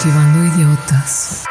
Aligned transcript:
Cultivando 0.00 0.44
idiotas. 0.44 1.44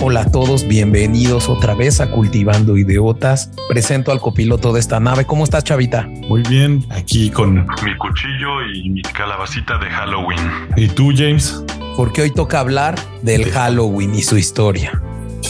Hola 0.00 0.22
a 0.22 0.30
todos, 0.32 0.66
bienvenidos 0.66 1.48
otra 1.48 1.76
vez 1.76 2.00
a 2.00 2.10
Cultivando 2.10 2.76
Idiotas. 2.76 3.52
Presento 3.68 4.10
al 4.10 4.18
copiloto 4.18 4.72
de 4.72 4.80
esta 4.80 4.98
nave. 4.98 5.24
¿Cómo 5.24 5.44
estás, 5.44 5.62
Chavita? 5.62 6.08
Muy 6.28 6.42
bien, 6.42 6.84
aquí 6.90 7.30
con 7.30 7.68
mi 7.84 7.96
cuchillo 7.98 8.66
y 8.74 8.90
mi 8.90 9.02
calabacita 9.02 9.78
de 9.78 9.88
Halloween. 9.88 10.40
¿Y 10.76 10.88
tú, 10.88 11.12
James? 11.16 11.64
Porque 11.96 12.22
hoy 12.22 12.32
toca 12.32 12.58
hablar 12.58 12.96
del 13.22 13.44
Halloween 13.44 14.16
y 14.16 14.22
su 14.22 14.36
historia. 14.36 15.01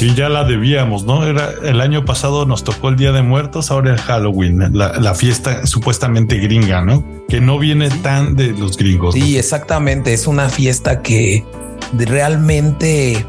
Sí, 0.03 0.17
ya 0.17 0.29
la 0.29 0.43
debíamos, 0.43 1.05
¿no? 1.05 1.25
Era 1.25 1.53
el 1.63 1.81
año 1.81 2.05
pasado 2.05 2.45
nos 2.45 2.65
tocó 2.65 2.89
el 2.89 2.97
Día 2.97 3.13
de 3.13 3.23
Muertos, 3.23 3.71
ahora 3.71 3.93
el 3.93 4.01
Halloween, 4.01 4.77
la, 4.77 4.99
la 4.99 5.15
fiesta 5.15 5.65
supuestamente 5.65 6.39
gringa, 6.39 6.81
¿no? 6.81 7.07
Que 7.29 7.41
no 7.41 7.57
viene 7.57 7.89
tan 7.89 8.35
de 8.35 8.49
los 8.49 8.77
gringos. 8.77 9.15
Sí, 9.15 9.21
¿no? 9.21 9.39
exactamente. 9.39 10.13
Es 10.13 10.27
una 10.27 10.49
fiesta 10.49 11.03
que 11.03 11.45
realmente 11.93 13.25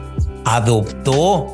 adoptó 0.46 1.46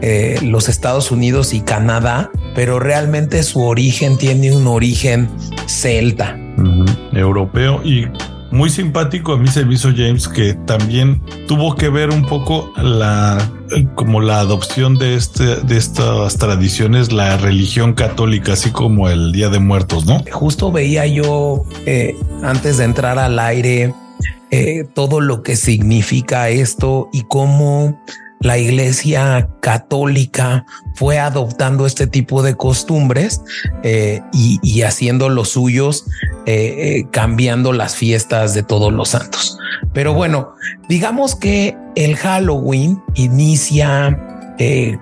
eh, 0.00 0.38
los 0.42 0.70
Estados 0.70 1.10
Unidos 1.10 1.52
y 1.52 1.60
Canadá, 1.60 2.30
pero 2.54 2.78
realmente 2.78 3.42
su 3.42 3.62
origen 3.62 4.16
tiene 4.16 4.50
un 4.50 4.66
origen 4.66 5.28
celta. 5.66 6.38
Europeo 7.12 7.82
y 7.84 8.06
muy 8.54 8.70
simpático 8.70 9.32
a 9.32 9.36
mí 9.36 9.48
se 9.48 9.64
me 9.64 9.74
hizo 9.74 9.90
James 9.94 10.28
que 10.28 10.54
también 10.54 11.20
tuvo 11.48 11.74
que 11.74 11.88
ver 11.88 12.10
un 12.10 12.24
poco 12.24 12.72
la 12.76 13.50
como 13.96 14.20
la 14.20 14.38
adopción 14.38 14.96
de 14.96 15.16
este 15.16 15.56
de 15.56 15.76
estas 15.76 16.36
tradiciones 16.36 17.12
la 17.12 17.36
religión 17.36 17.94
católica 17.94 18.52
así 18.52 18.70
como 18.70 19.08
el 19.08 19.32
Día 19.32 19.48
de 19.48 19.58
Muertos, 19.58 20.06
¿no? 20.06 20.22
Justo 20.30 20.70
veía 20.70 21.04
yo 21.06 21.64
eh, 21.84 22.16
antes 22.42 22.78
de 22.78 22.84
entrar 22.84 23.18
al 23.18 23.38
aire 23.40 23.92
eh, 24.52 24.84
todo 24.94 25.20
lo 25.20 25.42
que 25.42 25.56
significa 25.56 26.48
esto 26.48 27.08
y 27.12 27.22
cómo 27.22 28.00
la 28.44 28.58
iglesia 28.58 29.48
católica 29.60 30.66
fue 30.94 31.18
adoptando 31.18 31.86
este 31.86 32.06
tipo 32.06 32.42
de 32.42 32.54
costumbres 32.54 33.40
eh, 33.82 34.20
y, 34.34 34.82
haciendo 34.82 35.30
los 35.30 35.48
suyos, 35.48 36.04
eh, 36.44 36.74
eh, 36.76 37.06
cambiando 37.10 37.72
las 37.72 37.96
fiestas 37.96 38.52
de 38.52 38.62
todos 38.62 38.92
los 38.92 39.08
santos. 39.08 39.58
Pero 39.94 40.12
bueno, 40.12 40.52
digamos 40.90 41.34
que 41.36 41.74
el 41.96 42.16
Halloween 42.16 43.02
inicia 43.14 44.20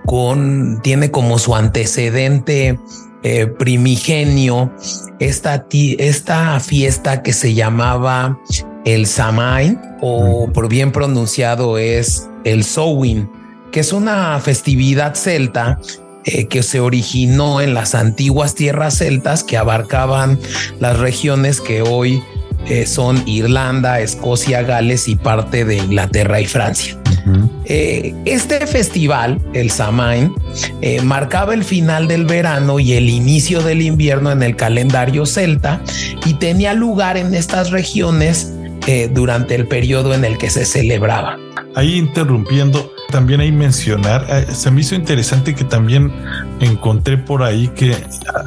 con, 0.07 0.81
tiene 0.83 1.11
como 1.11 1.41
su 1.41 1.57
antecedente 1.57 2.79
eh, 3.23 3.47
primigenio 3.47 4.73
esta, 5.21 5.67
esta 5.71 6.59
fiesta 6.61 7.23
que 7.23 7.33
se 7.33 7.55
llamaba 7.55 8.39
el 8.85 9.07
Samain 9.07 9.79
o 10.01 10.51
por 10.53 10.69
bien 10.69 10.91
pronunciado 10.91 11.79
es 11.79 12.29
el 12.45 12.65
Samhain, 12.65 13.31
que 13.71 13.81
es 13.81 13.93
una 13.93 14.39
festividad 14.41 15.15
celta 15.15 15.79
eh, 16.25 16.47
que 16.47 16.63
se 16.63 16.81
originó 16.81 17.61
en 17.61 17.75
las 17.75 17.95
antiguas 17.95 18.55
tierras 18.55 18.99
celtas 18.99 19.45
que 19.45 19.57
abarcaban 19.57 20.39
las 20.81 20.99
regiones 20.99 21.61
que 21.61 21.83
hoy 21.83 22.23
eh, 22.69 22.87
son 22.87 23.23
Irlanda, 23.27 24.01
Escocia, 24.01 24.63
Gales 24.63 25.09
y 25.09 25.17
parte 25.17 25.65
de 25.65 25.77
Inglaterra 25.77 26.41
y 26.41 26.47
Francia. 26.47 27.02
-huh. 27.27 27.51
eh, 27.67 28.15
este 28.25 28.67
festival, 28.67 29.39
el 29.53 29.71
Samain, 29.71 30.33
eh, 30.81 31.01
marcaba 31.03 31.55
el 31.55 31.65
final 31.65 32.09
del 32.09 32.25
verano 32.25 32.79
y 32.81 32.93
el 32.93 33.09
inicio 33.09 33.63
del 33.63 33.83
invierno 33.83 34.31
en 34.31 34.43
el 34.43 34.57
calendario 34.57 35.27
celta 35.27 35.81
y 36.27 36.35
tenía 36.35 36.75
lugar 36.75 37.17
en 37.17 37.35
estas 37.35 37.71
regiones 37.71 38.53
eh, 38.87 39.11
durante 39.13 39.55
el 39.55 39.67
periodo 39.67 40.15
en 40.15 40.25
el 40.25 40.39
que 40.39 40.51
se 40.51 40.65
celebraba. 40.65 41.39
Ahí 41.75 41.97
interrumpiendo, 41.97 42.93
también 43.11 43.41
hay 43.41 43.51
mencionar, 43.51 44.47
se 44.53 44.71
me 44.71 44.83
hizo 44.83 44.95
interesante 44.95 45.55
que 45.55 45.65
también 45.65 46.13
encontré 46.61 47.17
por 47.17 47.43
ahí 47.43 47.69
que 47.69 47.97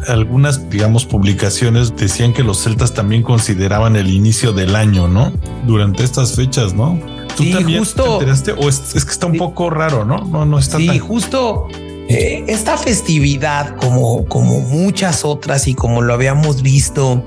algunas, 0.08 0.70
digamos, 0.70 1.06
publicaciones 1.06 1.96
decían 1.96 2.34
que 2.34 2.44
los 2.44 2.64
celtas 2.64 2.94
también 2.94 3.24
consideraban 3.24 3.96
el 3.96 4.10
inicio 4.10 4.54
del 4.54 4.76
año, 4.76 5.08
¿no? 5.08 5.32
Durante 5.66 6.04
estas 6.04 6.36
fechas, 6.36 6.74
¿no? 6.74 7.00
¿Tú 7.36 7.44
sí, 7.44 7.52
también 7.52 7.80
justo, 7.80 8.04
te 8.04 8.12
enteraste? 8.14 8.52
¿O 8.54 8.70
es, 8.70 8.96
es 8.96 9.06
que 9.06 9.12
está 9.12 9.28
un 9.28 9.38
poco 9.38 9.70
raro, 9.70 10.06
no? 10.06 10.20
No, 10.26 10.46
no 10.46 10.60
está 10.60 10.78
sí, 10.78 10.88
tan... 10.88 11.00
justo 11.00 11.68
eh, 12.08 12.44
esta 12.48 12.78
festividad, 12.78 13.78
como, 13.78 14.26
como 14.26 14.60
muchas 14.60 15.26
otras 15.26 15.68
y 15.68 15.74
como 15.74 16.04
lo 16.04 16.14
habíamos 16.14 16.62
visto 16.62 17.26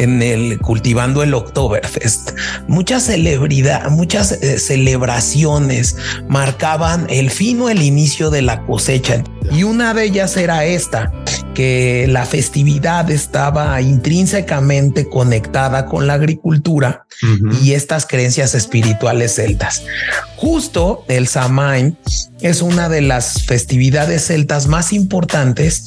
en 0.00 0.20
el 0.20 0.58
cultivando 0.58 1.22
el 1.22 1.32
Oktoberfest, 1.32 2.32
muchas 2.66 3.04
celebridad, 3.04 3.88
muchas 3.90 4.32
eh, 4.32 4.58
celebraciones 4.58 5.96
marcaban 6.28 7.06
el 7.08 7.30
fin 7.30 7.60
o 7.60 7.68
el 7.68 7.82
inicio 7.82 8.30
de 8.30 8.42
la 8.42 8.64
cosecha. 8.64 9.22
Y 9.52 9.62
una 9.62 9.94
de 9.94 10.04
ellas 10.04 10.36
era 10.36 10.64
esta, 10.64 11.12
que 11.54 12.06
la 12.08 12.26
festividad 12.26 13.10
estaba 13.10 13.80
intrínsecamente 13.80 15.08
conectada 15.08 15.86
con 15.86 16.06
la 16.06 16.14
agricultura 16.14 17.06
uh 17.22 17.26
-huh. 17.26 17.62
y 17.62 17.72
estas 17.72 18.06
creencias 18.06 18.54
espirituales 18.54 19.36
celtas. 19.36 19.82
Justo 20.36 21.04
el 21.08 21.28
Samain 21.28 21.96
es 22.40 22.60
una 22.60 22.90
de 22.90 23.00
las 23.00 23.44
festividades 23.44 24.26
celtas 24.26 24.66
más 24.66 24.92
importantes 24.92 25.84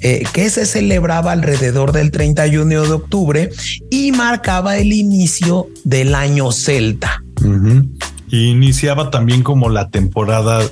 eh, 0.00 0.24
que 0.32 0.50
se 0.50 0.66
celebraba 0.66 1.30
alrededor 1.30 1.92
del 1.92 2.10
31 2.10 2.82
de 2.82 2.92
octubre 2.92 3.50
y 3.90 4.10
marcaba 4.10 4.76
el 4.76 4.92
inicio 4.92 5.68
del 5.84 6.16
año 6.16 6.50
celta. 6.50 7.22
Uh 7.42 7.46
-huh. 7.46 7.88
Y 8.28 8.46
iniciaba 8.50 9.10
también 9.10 9.44
como 9.44 9.68
la 9.68 9.90
temporada 9.90 10.62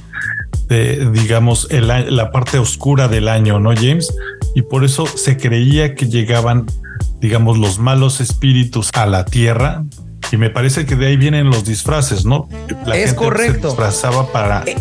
digamos, 0.70 1.66
el, 1.70 1.88
la 1.88 2.30
parte 2.30 2.58
oscura 2.58 3.08
del 3.08 3.28
año, 3.28 3.58
¿no, 3.58 3.74
James? 3.74 4.14
Y 4.54 4.62
por 4.62 4.84
eso 4.84 5.06
se 5.06 5.36
creía 5.36 5.94
que 5.96 6.06
llegaban, 6.06 6.66
digamos, 7.20 7.58
los 7.58 7.78
malos 7.78 8.20
espíritus 8.20 8.90
a 8.94 9.06
la 9.06 9.24
tierra. 9.24 9.84
Y 10.30 10.36
me 10.36 10.48
parece 10.48 10.86
que 10.86 10.94
de 10.94 11.08
ahí 11.08 11.16
vienen 11.16 11.50
los 11.50 11.64
disfraces, 11.64 12.24
¿no? 12.24 12.48
La 12.86 12.96
es 12.96 13.10
gente 13.10 13.16
correcto. 13.16 13.60
se 13.62 13.66
disfrazaba 13.68 14.30
para 14.30 14.62
eh, 14.64 14.76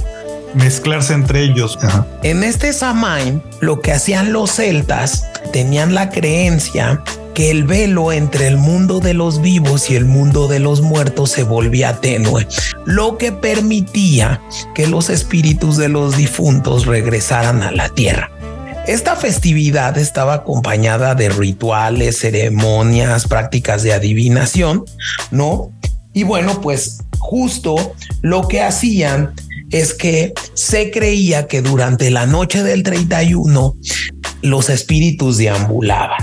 mezclarse 0.53 1.13
entre 1.13 1.41
ellos. 1.43 1.77
Ajá. 1.81 2.05
En 2.21 2.43
este 2.43 2.71
Samain, 2.71 3.41
lo 3.59 3.81
que 3.81 3.91
hacían 3.91 4.31
los 4.31 4.51
celtas 4.51 5.25
tenían 5.51 5.95
la 5.95 6.11
creencia 6.11 7.03
que 7.39 7.51
el 7.51 7.63
velo 7.63 8.11
entre 8.11 8.47
el 8.47 8.57
mundo 8.57 8.99
de 8.99 9.13
los 9.13 9.41
vivos 9.41 9.89
y 9.89 9.95
el 9.95 10.03
mundo 10.03 10.49
de 10.49 10.59
los 10.59 10.81
muertos 10.81 11.31
se 11.31 11.43
volvía 11.43 12.01
tenue, 12.01 12.45
lo 12.83 13.17
que 13.17 13.31
permitía 13.31 14.41
que 14.75 14.87
los 14.87 15.09
espíritus 15.09 15.77
de 15.77 15.87
los 15.87 16.17
difuntos 16.17 16.85
regresaran 16.85 17.63
a 17.63 17.71
la 17.71 17.87
tierra. 17.87 18.29
Esta 18.87 19.15
festividad 19.15 19.97
estaba 19.97 20.33
acompañada 20.33 21.15
de 21.15 21.29
rituales, 21.29 22.19
ceremonias, 22.19 23.25
prácticas 23.25 23.83
de 23.83 23.93
adivinación, 23.93 24.83
¿no? 25.31 25.71
Y 26.13 26.23
bueno, 26.23 26.59
pues 26.59 27.05
justo 27.19 27.93
lo 28.21 28.49
que 28.49 28.63
hacían 28.63 29.33
es 29.71 29.93
que 29.93 30.33
se 30.55 30.91
creía 30.91 31.47
que 31.47 31.61
durante 31.61 32.11
la 32.11 32.25
noche 32.25 32.63
del 32.63 32.83
31 32.83 33.75
los 34.41 34.69
espíritus 34.69 35.37
deambulaban. 35.37 36.18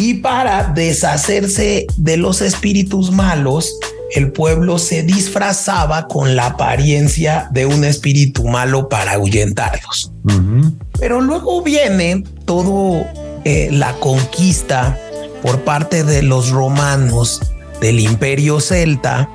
Y 0.00 0.14
para 0.14 0.72
deshacerse 0.72 1.86
de 1.98 2.16
los 2.16 2.40
espíritus 2.40 3.12
malos, 3.12 3.78
el 4.14 4.32
pueblo 4.32 4.78
se 4.78 5.02
disfrazaba 5.02 6.08
con 6.08 6.34
la 6.34 6.46
apariencia 6.46 7.48
de 7.52 7.66
un 7.66 7.84
espíritu 7.84 8.48
malo 8.48 8.88
para 8.88 9.12
ahuyentarlos. 9.12 10.10
Uh 10.24 10.28
-huh. 10.30 10.74
Pero 10.98 11.20
luego 11.20 11.62
viene 11.62 12.24
todo 12.46 13.04
eh, 13.44 13.68
la 13.70 13.92
conquista 14.00 14.98
por 15.42 15.64
parte 15.64 16.02
de 16.02 16.22
los 16.22 16.48
romanos 16.48 17.40
del 17.80 18.00
imperio 18.00 18.60
celta 18.60 19.28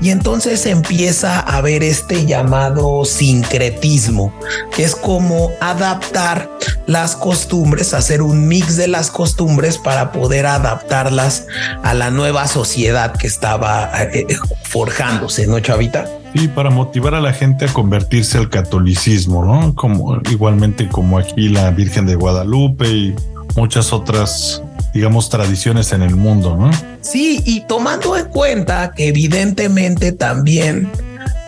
y 0.00 0.10
entonces 0.10 0.66
empieza 0.66 1.40
a 1.40 1.60
ver 1.60 1.82
este 1.82 2.26
llamado 2.26 3.04
sincretismo, 3.04 4.32
que 4.74 4.84
es 4.84 4.94
como 4.94 5.50
adaptar 5.60 6.50
las 6.86 7.16
costumbres, 7.16 7.94
hacer 7.94 8.22
un 8.22 8.48
mix 8.48 8.76
de 8.76 8.88
las 8.88 9.10
costumbres 9.10 9.78
para 9.78 10.12
poder 10.12 10.46
adaptarlas 10.46 11.46
a 11.82 11.94
la 11.94 12.10
nueva 12.10 12.46
sociedad 12.48 13.16
que 13.16 13.26
estaba 13.26 13.90
eh, 14.12 14.26
forjándose, 14.62 15.46
¿no, 15.46 15.60
Chavita? 15.60 16.08
Sí, 16.34 16.46
para 16.48 16.70
motivar 16.70 17.14
a 17.14 17.20
la 17.20 17.32
gente 17.32 17.64
a 17.64 17.72
convertirse 17.72 18.38
al 18.38 18.50
catolicismo, 18.50 19.44
¿no? 19.44 19.74
Como 19.74 20.20
igualmente 20.30 20.88
como 20.88 21.18
aquí 21.18 21.48
la 21.48 21.70
Virgen 21.70 22.06
de 22.06 22.14
Guadalupe 22.14 22.88
y 22.88 23.14
muchas 23.56 23.92
otras 23.92 24.62
digamos, 24.92 25.28
tradiciones 25.28 25.92
en 25.92 26.02
el 26.02 26.16
mundo, 26.16 26.56
¿no? 26.56 26.70
Sí, 27.00 27.42
y 27.44 27.60
tomando 27.66 28.16
en 28.16 28.26
cuenta 28.26 28.92
que 28.94 29.08
evidentemente 29.08 30.12
también 30.12 30.90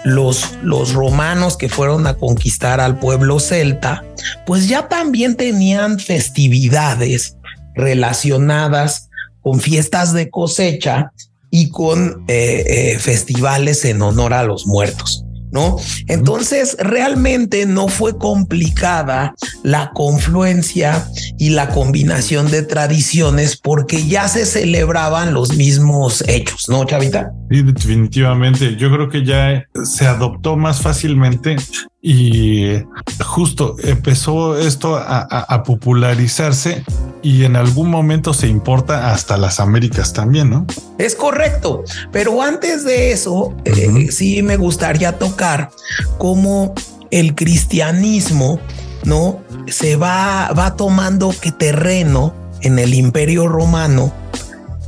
los, 0.05 0.55
los 0.63 0.93
romanos 0.93 1.57
que 1.57 1.69
fueron 1.69 2.07
a 2.07 2.15
conquistar 2.15 2.81
al 2.81 2.99
pueblo 2.99 3.41
celta, 3.41 4.05
pues 4.47 4.69
ya 4.69 4.89
también 4.89 5.37
tenían 5.37 5.99
festividades 5.99 7.37
relacionadas 7.75 9.09
con 9.41 9.61
fiestas 9.61 10.13
de 10.13 10.31
cosecha 10.31 11.13
y 11.51 11.71
con 11.71 12.25
eh, 12.29 12.65
eh, 12.67 12.99
festivales 12.99 13.85
en 13.85 14.03
honor 14.03 14.35
a 14.35 14.45
los 14.45 14.67
muertos. 14.67 15.25
¿No? 15.53 15.77
Entonces, 16.09 16.77
realmente 16.81 17.67
no 17.67 17.89
fue 17.89 18.19
complicada 18.19 19.35
la 19.63 19.93
confluencia 19.93 21.07
y 21.39 21.51
la 21.51 21.69
combinación 21.69 22.51
de 22.51 22.63
tradiciones 22.63 23.57
porque 23.57 24.07
ya 24.07 24.29
se 24.29 24.47
celebraban 24.47 25.35
los 25.35 25.55
mismos 25.55 26.25
hechos, 26.27 26.69
¿no, 26.69 26.85
Chavita? 26.85 27.33
Sí, 27.51 27.63
definitivamente. 27.63 28.77
Yo 28.77 28.91
creo 28.91 29.09
que 29.09 29.25
ya 29.25 29.67
se 29.85 30.07
adoptó 30.07 30.57
más 30.57 30.81
fácilmente 30.81 31.57
y 32.01 32.79
justo 33.25 33.77
empezó 33.85 34.59
esto 34.59 34.97
a, 34.97 35.63
popularizarse 35.65 36.85
y 37.23 37.45
en 37.45 37.57
algún 37.57 37.89
momento 37.89 38.35
se 38.35 38.49
importa 38.49 39.13
hasta 39.13 39.37
las 39.37 39.61
Américas 39.61 40.13
también, 40.13 40.51
¿no? 40.51 40.67
Es 40.99 41.15
correcto, 41.15 41.85
pero 42.11 42.43
antes 42.43 42.85
de 42.85 43.13
eso, 43.13 43.55
eh, 43.65 44.09
sí 44.11 44.43
me 44.43 44.57
gustaría 44.57 45.19
tocar 45.19 45.71
cómo 46.19 46.75
el 47.11 47.35
cristianismo, 47.35 48.59
¿no? 49.05 49.41
Se 49.69 49.97
va, 49.97 50.51
va 50.59 50.77
tomando 50.77 51.35
que 51.41 51.53
terreno 51.53 52.35
en 52.61 52.79
el 52.79 52.95
imperio 52.95 53.49
romano 53.49 54.13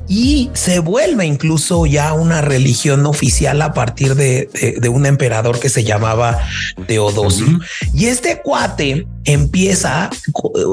y 0.08 0.50
se 0.52 0.80
vuelve 0.80 1.24
incluso 1.24 1.86
ya 1.86 2.12
una 2.12 2.40
religión 2.40 3.06
oficial 3.06 3.62
a 3.62 3.72
partir 3.72 4.14
de, 4.14 4.48
un 4.88 5.06
emperador 5.06 5.58
que 5.58 5.70
se 5.70 5.84
llamaba 5.84 6.38
Teodosio. 6.86 7.46
Y 7.92 8.06
este 8.06 8.40
cuate 8.42 9.06
empieza, 9.24 10.10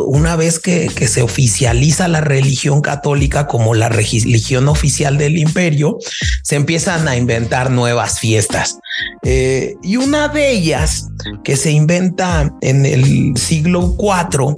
una 0.07 0.35
vez 0.35 0.59
que, 0.59 0.89
se 1.07 1.21
oficializa 1.21 2.07
la 2.07 2.21
religión 2.21 2.81
católica 2.81 3.47
como 3.47 3.73
la 3.73 3.89
religión 3.89 4.67
oficial 4.67 5.17
del 5.17 5.37
imperio, 5.37 5.97
se 6.43 6.55
empiezan 6.55 7.07
a 7.07 7.15
inventar 7.15 7.71
nuevas 7.71 8.19
fiestas. 8.19 8.77
Eh, 9.23 9.75
y 9.81 9.97
una 9.97 10.27
de 10.27 10.51
ellas 10.51 11.07
que 11.43 11.55
se 11.55 11.71
inventa 11.71 12.53
en 12.61 12.85
el 12.85 13.37
siglo 13.37 13.95
IV 13.97 14.55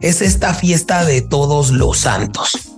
es 0.00 0.22
esta 0.22 0.54
fiesta 0.54 1.04
de 1.04 1.22
todos 1.22 1.70
los 1.70 1.98
santos 1.98 2.74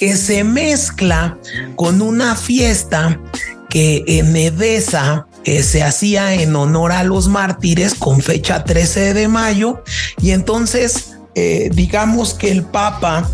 que 0.00 0.16
se 0.16 0.44
mezcla 0.44 1.36
con 1.76 2.00
una 2.00 2.34
fiesta 2.34 3.20
que 3.68 4.02
en 4.06 4.34
Edesa 4.34 5.26
eh, 5.44 5.62
se 5.62 5.82
hacía 5.82 6.32
en 6.32 6.56
honor 6.56 6.90
a 6.90 7.04
los 7.04 7.28
mártires 7.28 7.94
con 7.94 8.22
fecha 8.22 8.64
13 8.64 9.12
de 9.12 9.28
mayo. 9.28 9.84
Y 10.22 10.30
entonces 10.30 11.18
eh, 11.34 11.68
digamos 11.74 12.32
que 12.32 12.50
el 12.50 12.62
Papa 12.62 13.28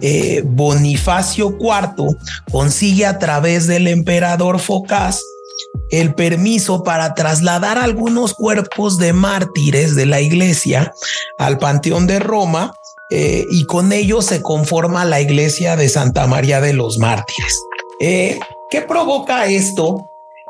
eh, 0.00 0.44
Bonifacio 0.46 1.58
IV 1.58 2.16
consigue 2.52 3.04
a 3.04 3.18
través 3.18 3.66
del 3.66 3.88
emperador 3.88 4.60
Focas 4.60 5.24
el 5.90 6.14
permiso 6.14 6.84
para 6.84 7.14
trasladar 7.14 7.78
algunos 7.78 8.34
cuerpos 8.34 8.96
de 8.96 9.12
mártires 9.12 9.96
de 9.96 10.06
la 10.06 10.20
iglesia 10.20 10.92
al 11.38 11.58
Panteón 11.58 12.06
de 12.06 12.20
Roma 12.20 12.74
eh, 13.14 13.46
y 13.50 13.66
con 13.66 13.92
ello 13.92 14.22
se 14.22 14.40
conforma 14.40 15.04
la 15.04 15.20
iglesia 15.20 15.76
de 15.76 15.90
Santa 15.90 16.26
María 16.26 16.62
de 16.62 16.72
los 16.72 16.96
Mártires. 16.96 17.60
Eh, 18.00 18.40
¿Qué 18.70 18.80
provoca 18.80 19.44
esto? 19.44 20.08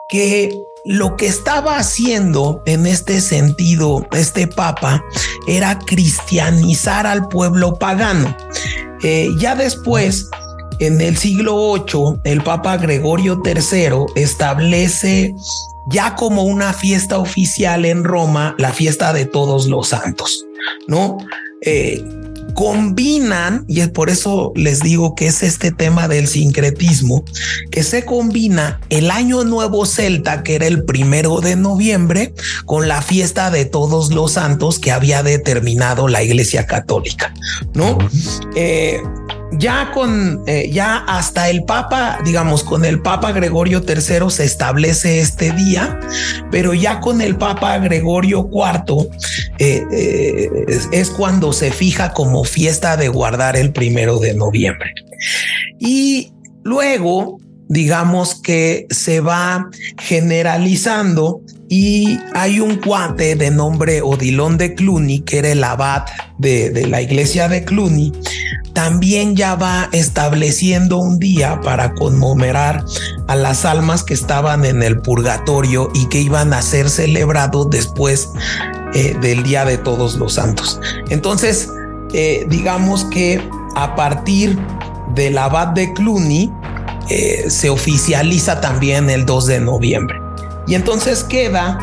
Que 0.09 0.57
lo 0.85 1.17
que 1.17 1.27
estaba 1.27 1.77
haciendo 1.77 2.63
en 2.65 2.87
este 2.87 3.21
sentido 3.21 4.07
este 4.13 4.47
papa 4.47 5.03
era 5.49 5.77
cristianizar 5.77 7.05
al 7.05 7.27
pueblo 7.27 7.81
pagano. 7.81 8.37
Eh, 9.03 9.31
ya 9.39 9.57
después, 9.57 10.31
en 10.79 11.01
el 11.01 11.17
siglo 11.17 11.75
VIII, 11.75 12.21
el 12.23 12.45
papa 12.45 12.77
Gregorio 12.77 13.43
III 13.45 14.07
establece 14.15 15.35
ya 15.89 16.15
como 16.15 16.45
una 16.45 16.73
fiesta 16.73 17.19
oficial 17.19 17.87
en 17.87 18.05
Roma 18.05 18.55
la 18.57 18.73
fiesta 18.73 19.13
de 19.13 19.27
todos 19.27 19.67
los 19.67 19.89
santos, 19.89 20.47
¿no? 20.87 21.19
Combinan, 22.55 23.65
y 23.69 23.81
es 23.81 23.89
por 23.89 24.11
eso 24.11 24.53
les 24.55 24.81
digo 24.81 25.15
que 25.15 25.27
es 25.27 25.43
este 25.43 25.71
tema 25.71 26.09
del 26.09 26.27
sincretismo, 26.29 27.25
que 27.71 27.83
se 27.83 28.05
combina 28.05 28.81
el 28.91 29.11
año 29.11 29.45
nuevo 29.45 29.87
celta, 29.87 30.43
que 30.43 30.55
era 30.55 30.67
el 30.67 30.85
primero 30.85 31.41
de 31.41 31.57
noviembre, 31.57 32.35
con 32.65 32.89
la 32.89 33.03
fiesta 33.03 33.51
de 33.51 33.65
todos 33.65 34.13
los 34.13 34.33
santos 34.33 34.79
que 34.79 34.93
había 34.93 35.23
determinado 35.23 36.09
la 36.09 36.23
iglesia 36.23 36.67
católica, 36.67 37.35
¿no? 37.75 37.99
Ya 39.59 39.91
con, 39.93 40.43
eh, 40.47 40.71
ya 40.73 40.99
hasta 40.99 41.51
el 41.51 41.65
Papa, 41.65 42.19
digamos, 42.25 42.65
con 42.65 42.85
el 42.85 43.01
Papa 43.01 43.33
Gregorio 43.33 43.83
III 43.87 44.31
se 44.31 44.45
establece 44.45 45.21
este 45.21 45.53
día, 45.53 45.99
pero 46.51 46.75
ya 46.75 47.01
con 47.01 47.21
el 47.21 47.37
Papa 47.37 47.79
Gregorio 47.79 48.49
IV 48.51 49.09
eh, 49.59 49.85
eh, 49.93 50.79
es, 50.93 51.11
cuando 51.11 51.53
se 51.53 51.71
fija 51.71 52.13
como 52.13 52.45
fiesta 52.45 52.97
de 52.97 53.09
guardar 53.09 53.57
el 53.57 53.73
primero 53.73 54.19
de 54.19 54.35
noviembre. 54.35 54.93
Y 55.79 56.33
luego, 56.63 57.39
digamos 57.69 58.41
que 58.41 58.87
se 58.91 59.21
va 59.21 59.69
generalizando 59.99 61.43
y 61.69 62.19
hay 62.35 62.61
un 62.61 62.77
cuate 62.77 63.35
de 63.35 63.51
nombre 63.51 64.03
Odilon 64.03 64.59
de 64.59 64.75
Cluny, 64.75 65.21
que 65.21 65.39
era 65.39 65.49
el 65.49 65.65
abad 65.65 66.05
de, 66.39 66.69
de, 66.69 66.87
la 66.87 67.01
iglesia 67.01 67.49
de 67.49 67.65
Cluny, 67.65 68.13
también 68.73 69.37
ya 69.37 69.55
va 69.55 69.89
estableciendo 69.93 70.99
un 70.99 71.19
día 71.19 71.61
para 71.63 71.95
conmemorar 71.95 72.85
a 73.29 73.37
las 73.37 73.65
almas 73.65 74.03
que 74.03 74.15
estaban 74.15 74.65
en 74.65 74.83
el 74.83 75.01
purgatorio 75.01 75.91
y 75.95 76.07
que 76.07 76.21
iban 76.21 76.53
a 76.53 76.63
ser 76.63 76.89
celebrados 76.91 77.71
después 77.71 78.31
eh, 78.95 79.17
del 79.21 79.43
Día 79.43 79.65
de 79.65 79.79
Todos 79.79 80.17
los 80.17 80.35
Santos. 80.35 80.81
Entonces, 81.11 81.69
eh, 82.13 82.47
digamos 82.49 83.05
que 83.07 83.41
a 83.75 83.95
partir 83.95 84.59
del 85.15 85.39
abad 85.39 85.69
de 85.69 85.93
Cluny, 85.93 86.51
eh, 87.09 87.51
se 87.51 87.69
oficializa 87.69 88.61
también 88.61 89.11
el 89.11 89.27
2 89.27 89.47
de 89.47 89.61
noviembre. 89.61 90.19
Y 90.67 90.75
entonces 90.75 91.25
queda 91.25 91.79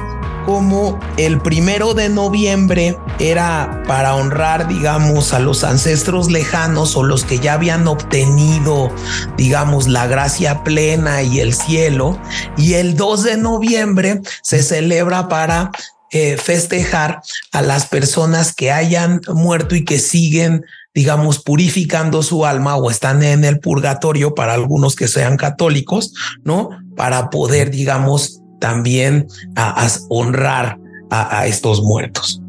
como 0.49 0.99
el 1.17 1.39
primero 1.39 1.93
de 1.93 2.09
noviembre 2.09 2.97
era 3.19 3.83
para 3.85 4.15
honrar, 4.15 4.67
digamos, 4.67 5.31
a 5.31 5.39
los 5.39 5.63
ancestros 5.63 6.31
lejanos 6.31 6.95
o 6.95 7.03
los 7.03 7.23
que 7.23 7.37
ya 7.37 7.53
habían 7.53 7.87
obtenido, 7.87 8.91
digamos, 9.37 9.87
la 9.87 10.07
gracia 10.07 10.63
plena 10.63 11.21
y 11.21 11.39
el 11.39 11.53
cielo. 11.53 12.19
Y 12.57 12.73
el 12.73 12.97
2 12.97 13.23
de 13.25 13.37
noviembre 13.37 14.21
se 14.41 14.63
celebra 14.63 15.27
para 15.27 15.69
eh, 16.09 16.35
festejar 16.37 17.21
a 17.51 17.61
las 17.61 17.85
personas 17.85 18.51
que 18.51 18.71
hayan 18.71 19.21
muerto 19.31 19.75
y 19.75 19.85
que 19.85 19.99
siguen 19.99 20.65
digamos, 20.91 21.37
purificando 21.37 22.23
su 22.23 22.47
alma 22.47 22.75
o 22.75 22.89
están 22.89 23.21
en 23.21 23.45
el 23.45 23.59
purgatorio 23.59 24.33
para 24.33 24.55
algunos 24.55 24.95
que 24.95 25.07
sean 25.07 25.37
católicos, 25.37 26.13
¿no? 26.43 26.71
Para 26.95 27.29
poder, 27.29 27.69
digamos, 27.69 28.41
también 28.59 29.27
a, 29.55 29.87
honrar 30.09 30.77
a, 31.09 31.47
estos 31.47 31.81
muertos. 31.81 32.41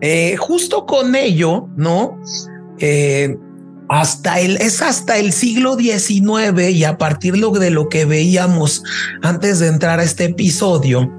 Eh, 0.00 0.36
justo 0.36 0.84
con 0.84 1.14
ello, 1.14 1.68
¿no? 1.76 2.20
Eh, 2.78 3.36
hasta 3.88 4.40
el, 4.40 4.56
es 4.56 4.82
hasta 4.82 5.16
el 5.16 5.32
siglo 5.32 5.76
XIX 5.76 6.70
y 6.70 6.84
a 6.84 6.98
partir 6.98 7.34
de 7.34 7.70
lo 7.70 7.88
que 7.88 8.04
veíamos 8.04 8.82
antes 9.22 9.60
de 9.60 9.68
entrar 9.68 10.00
a 10.00 10.02
este 10.02 10.24
episodio, 10.24 11.10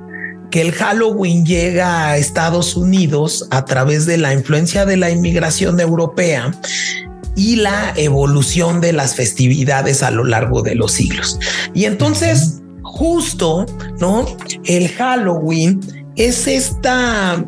que 0.52 0.62
el 0.62 0.72
Halloween 0.74 1.46
llega 1.46 2.10
a 2.10 2.18
Estados 2.18 2.76
Unidos 2.76 3.48
a 3.52 3.66
través 3.66 4.06
de 4.06 4.18
la 4.18 4.34
influencia 4.34 4.86
de 4.86 4.98
la 4.98 5.10
inmigración 5.10 5.80
europea 5.80 6.52
y 7.36 7.58
la 7.58 7.94
evolución 7.96 8.82
de 8.82 8.94
las 8.94 9.16
festividades 9.16 10.04
a 10.04 10.12
lo 10.12 10.24
largo 10.24 10.62
de 10.62 10.76
los 10.76 10.94
siglos. 10.94 11.40
Y 11.74 11.86
entonces 11.86 12.62
justo, 12.88 13.66
¿no? 14.00 14.26
El 14.66 14.90
Halloween 14.90 15.80
es 16.16 16.48
esta, 16.48 17.46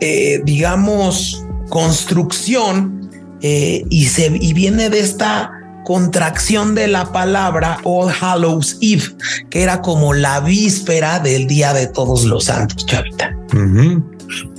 eh, 0.00 0.40
digamos, 0.44 1.44
construcción 1.68 3.10
eh, 3.42 3.84
y, 3.88 4.06
se, 4.06 4.36
y 4.40 4.52
viene 4.52 4.90
de 4.90 5.00
esta 5.00 5.52
contracción 5.84 6.74
de 6.74 6.88
la 6.88 7.12
palabra 7.12 7.78
All 7.84 8.12
Hallows 8.20 8.78
Eve, 8.80 9.04
que 9.48 9.62
era 9.62 9.80
como 9.80 10.12
la 10.12 10.40
víspera 10.40 11.20
del 11.20 11.46
Día 11.46 11.72
de 11.72 11.86
Todos 11.86 12.24
los 12.24 12.44
Santos, 12.44 12.86
Chavita. 12.86 13.34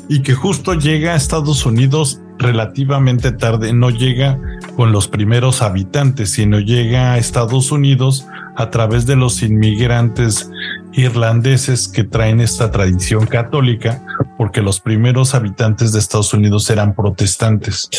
Y 0.10 0.22
que 0.24 0.34
justo 0.34 0.74
llega 0.74 1.14
a 1.14 1.16
Estados 1.16 1.66
Unidos 1.66 2.20
relativamente 2.38 3.32
tarde, 3.32 3.72
no 3.72 3.92
llega 3.92 4.40
con 4.76 4.92
los 4.92 5.08
primeros 5.08 5.62
habitantes, 5.62 6.32
sino 6.32 6.60
llega 6.60 7.14
a 7.14 7.18
Estados 7.18 7.72
Unidos 7.72 8.26
a 8.56 8.70
través 8.70 9.06
de 9.06 9.16
los 9.16 9.44
inmigrantes 9.44 10.50
irlandeses 10.94 11.88
que 11.88 12.04
traen 12.04 12.42
esta 12.42 12.72
tradición 12.72 13.26
católica, 13.26 14.04
porque 14.38 14.62
los 14.62 14.80
primeros 14.80 15.36
habitantes 15.36 15.94
de 15.94 16.00
Estados 16.00 16.34
Unidos 16.34 16.70
eran 16.70 16.94
protestantes 16.94 17.90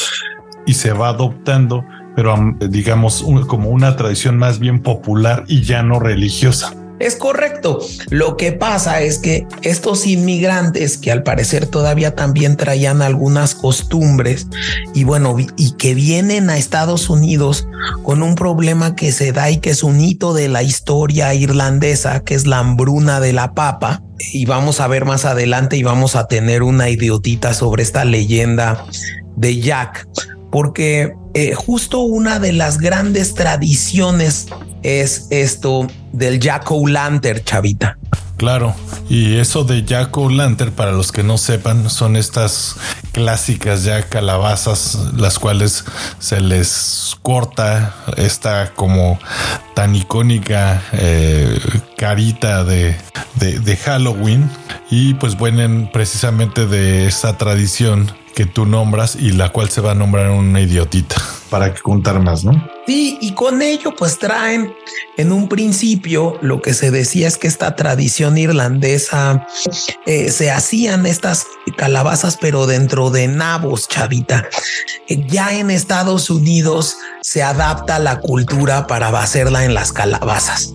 y 0.67 0.75
se 0.75 0.93
va 0.93 1.09
adoptando, 1.09 1.85
pero 2.15 2.37
digamos 2.61 3.25
como 3.47 3.71
una 3.71 3.97
tradición 3.97 4.39
más 4.39 4.59
bien 4.59 4.81
popular 4.81 5.45
y 5.49 5.63
ya 5.63 5.83
no 5.83 5.99
religiosa. 5.99 6.75
Es 7.03 7.17
correcto. 7.17 7.81
Lo 8.11 8.37
que 8.37 8.53
pasa 8.53 9.01
es 9.01 9.19
que 9.19 9.45
estos 9.63 10.07
inmigrantes 10.07 10.99
que 10.99 11.11
al 11.11 11.25
parecer 11.25 11.67
todavía 11.67 12.15
también 12.15 12.57
traían 12.57 13.03
algunas 13.03 13.57
costumbres 13.57 14.47
y 14.95 15.03
bueno, 15.03 15.37
y 15.57 15.73
que 15.73 15.95
vienen 15.95 16.49
a 16.49 16.59
Estados 16.59 17.11
Unidos 17.11 17.67
con 18.05 18.23
un 18.23 18.37
problema 18.37 18.95
que 18.95 19.11
se 19.11 19.33
da 19.33 19.51
y 19.51 19.59
que 19.59 19.71
es 19.71 19.83
un 19.83 20.01
hito 20.01 20.33
de 20.33 20.49
la 20.49 20.63
historia 20.63 21.35
irlandesa, 21.35 22.21
que 22.21 22.37
es 22.37 22.47
la 22.47 22.61
hambruna 22.61 23.19
de 23.19 23.33
la 23.33 23.53
papa. 23.53 24.05
Y 24.33 24.45
vamos 24.45 24.79
a 24.79 24.87
ver 24.87 25.05
más 25.05 25.25
adelante 25.25 25.77
y 25.77 25.83
vamos 25.83 26.15
a 26.15 26.29
tener 26.29 26.63
una 26.63 26.89
idiotita 26.89 27.53
sobre 27.53 27.83
esta 27.83 28.05
leyenda 28.05 28.87
de 29.35 29.59
Jack, 29.59 30.07
porque 30.53 31.15
eh, 31.35 31.55
justo 31.55 31.99
una 31.99 32.39
de 32.39 32.53
las 32.53 32.79
grandes 32.79 33.35
tradiciones 33.35 34.47
es 34.85 35.27
esto 35.31 35.89
del 36.13 36.39
Jack 36.41 36.71
O'Lantern, 36.71 37.43
chavita. 37.45 37.99
Claro, 38.37 38.75
y 39.09 39.37
eso 39.37 39.63
de 39.63 39.85
Jack 39.85 40.17
O'Lantern, 40.17 40.73
para 40.73 40.91
los 40.91 41.13
que 41.13 41.23
no 41.23 41.39
sepan, 41.39 41.89
son 41.89 42.17
estas 42.17 42.77
clásicas 43.13 43.85
ya 43.85 44.03
calabazas, 44.03 44.99
las 45.17 45.39
cuales 45.39 45.85
se 46.19 46.41
les 46.41 47.17
corta 47.23 47.95
esta 48.17 48.73
como 48.75 49.19
tan 49.75 49.95
icónica 49.95 50.83
eh, 50.93 51.57
carita 51.97 52.65
de, 52.65 52.97
de 53.37 53.77
Halloween 53.77 54.51
y 54.91 55.15
pues 55.15 55.39
vienen 55.39 55.89
precisamente 55.93 56.67
de 56.67 57.07
esa 57.07 57.39
tradición 57.39 58.11
que 58.35 58.47
tú 58.47 58.67
nombras 58.67 59.17
y 59.17 59.33
la 59.33 59.51
cual 59.51 59.69
se 59.69 59.81
va 59.81 59.93
a 59.93 59.95
nombrar 59.95 60.31
una 60.31 60.61
idiotita 60.61 61.17
para 61.51 61.75
contar 61.75 62.21
más, 62.21 62.45
¿no? 62.45 62.67
Sí, 62.87 63.19
y 63.21 63.33
con 63.33 63.63
ello 63.63 63.95
pues 63.95 64.19
traen 64.19 64.75
en 65.17 65.33
un 65.33 65.49
principio 65.49 66.39
lo 66.41 66.61
que 66.61 66.75
se 66.75 66.91
decía 66.91 67.29
es 67.29 67.37
que 67.37 67.47
esta 67.47 67.77
tradición 67.77 68.39
irlandesa 68.39 69.47
eh, 70.07 70.31
se 70.31 70.51
hacían 70.51 71.07
estas 71.07 71.47
calabazas 71.77 72.39
pero 72.41 72.67
dentro 72.67 73.11
de 73.11 73.29
nabos, 73.29 73.89
chavita. 73.89 74.49
Eh, 75.09 75.25
ya 75.29 75.55
en 75.55 75.71
Estados 75.71 76.31
Unidos 76.31 76.97
se 77.21 77.43
adapta 77.43 77.99
la 77.99 78.21
cultura 78.21 78.87
para 78.87 79.09
hacerla 79.09 79.65
en 79.65 79.75
las 79.75 79.93
calabazas 79.93 80.75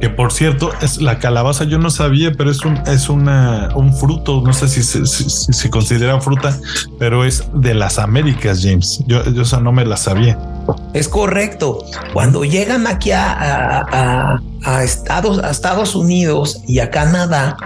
que 0.00 0.10
por 0.10 0.32
cierto 0.32 0.72
es 0.80 1.00
la 1.00 1.18
calabaza 1.18 1.64
yo 1.64 1.78
no 1.78 1.90
sabía 1.90 2.32
pero 2.32 2.50
es 2.50 2.64
un 2.64 2.76
es 2.86 3.08
una 3.08 3.70
un 3.74 3.94
fruto 3.94 4.42
no 4.44 4.52
sé 4.52 4.68
si 4.68 4.82
se, 4.82 5.70
considera 5.70 6.20
fruta 6.20 6.58
pero 6.98 7.24
es 7.24 7.44
de 7.54 7.74
las 7.74 7.98
Américas 7.98 8.60
James. 8.62 9.02
Yo, 9.06 9.24
yo 9.24 9.60
no 9.60 9.72
me 9.72 9.84
la 9.84 9.96
sabía. 9.96 10.38
Es 10.92 11.08
correcto. 11.08 11.84
Cuando 12.12 12.44
llegan 12.44 12.86
aquí 12.86 13.10
a, 13.12 14.40
a, 14.64 14.82
Estados 14.82 15.38
a 15.44 15.50
Estados 15.50 15.94
Unidos 15.94 16.62
y 16.66 16.78
a 16.78 16.90
Canadá 16.90 17.56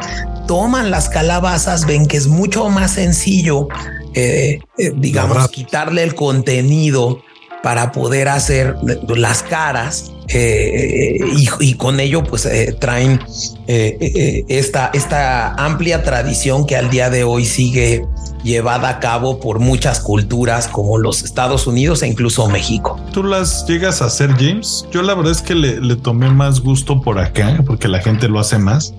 toman 0.49 0.91
las 0.91 1.09
calabazas 1.09 1.87
ven 1.87 2.07
que 2.07 2.17
es 2.17 2.27
mucho 2.27 2.69
más 2.71 2.93
sencillo 2.95 3.69
eh, 4.15 4.59
eh, 4.79 4.93
digamos 4.97 5.49
quitarle 5.49 6.03
el 6.03 6.17
contenido 6.17 7.21
para 7.63 7.93
poder 7.93 8.29
hacer 8.29 8.77
las 9.09 9.43
caras 9.43 10.13
eh, 10.29 11.19
y, 11.61 11.75
con 11.75 12.01
ello 12.01 12.23
pues 12.23 12.45
eh, 12.45 12.77
traen 12.79 13.19
eh, 13.67 14.45
esta, 14.49 14.91
esta 14.93 15.55
amplia 15.55 16.03
tradición 16.03 16.67
que 16.67 16.77
al 16.77 16.91
día 16.91 17.09
de 17.09 17.25
hoy 17.25 17.47
sigue 17.47 18.05
llevada 18.45 18.91
a 18.91 19.01
cabo 19.01 19.41
por 19.41 19.59
muchas 19.59 20.01
culturas 20.01 20.69
como 20.69 20.99
los 20.99 21.23
Estados 21.23 21.67
Unidos 21.67 22.03
e 22.03 22.09
incluso 22.09 22.47
México. 22.49 23.01
¿Tú 23.13 23.23
las 23.23 23.67
llegas 23.67 24.03
a 24.03 24.07
hacer, 24.07 24.31
James? 24.39 24.87
Yo 24.93 25.03
la 25.03 25.15
verdad 25.15 25.33
es 25.33 25.43
que 25.43 25.55
le, 25.55 25.81
le 25.81 25.97
tomé 25.97 26.29
más 26.31 26.61
gusto 26.61 27.01
por 27.01 27.19
acá 27.19 27.63
porque 27.67 27.89
la 27.89 28.01
gente 28.01 28.29
lo 28.29 28.39
hace 28.39 28.59
más, 28.59 28.95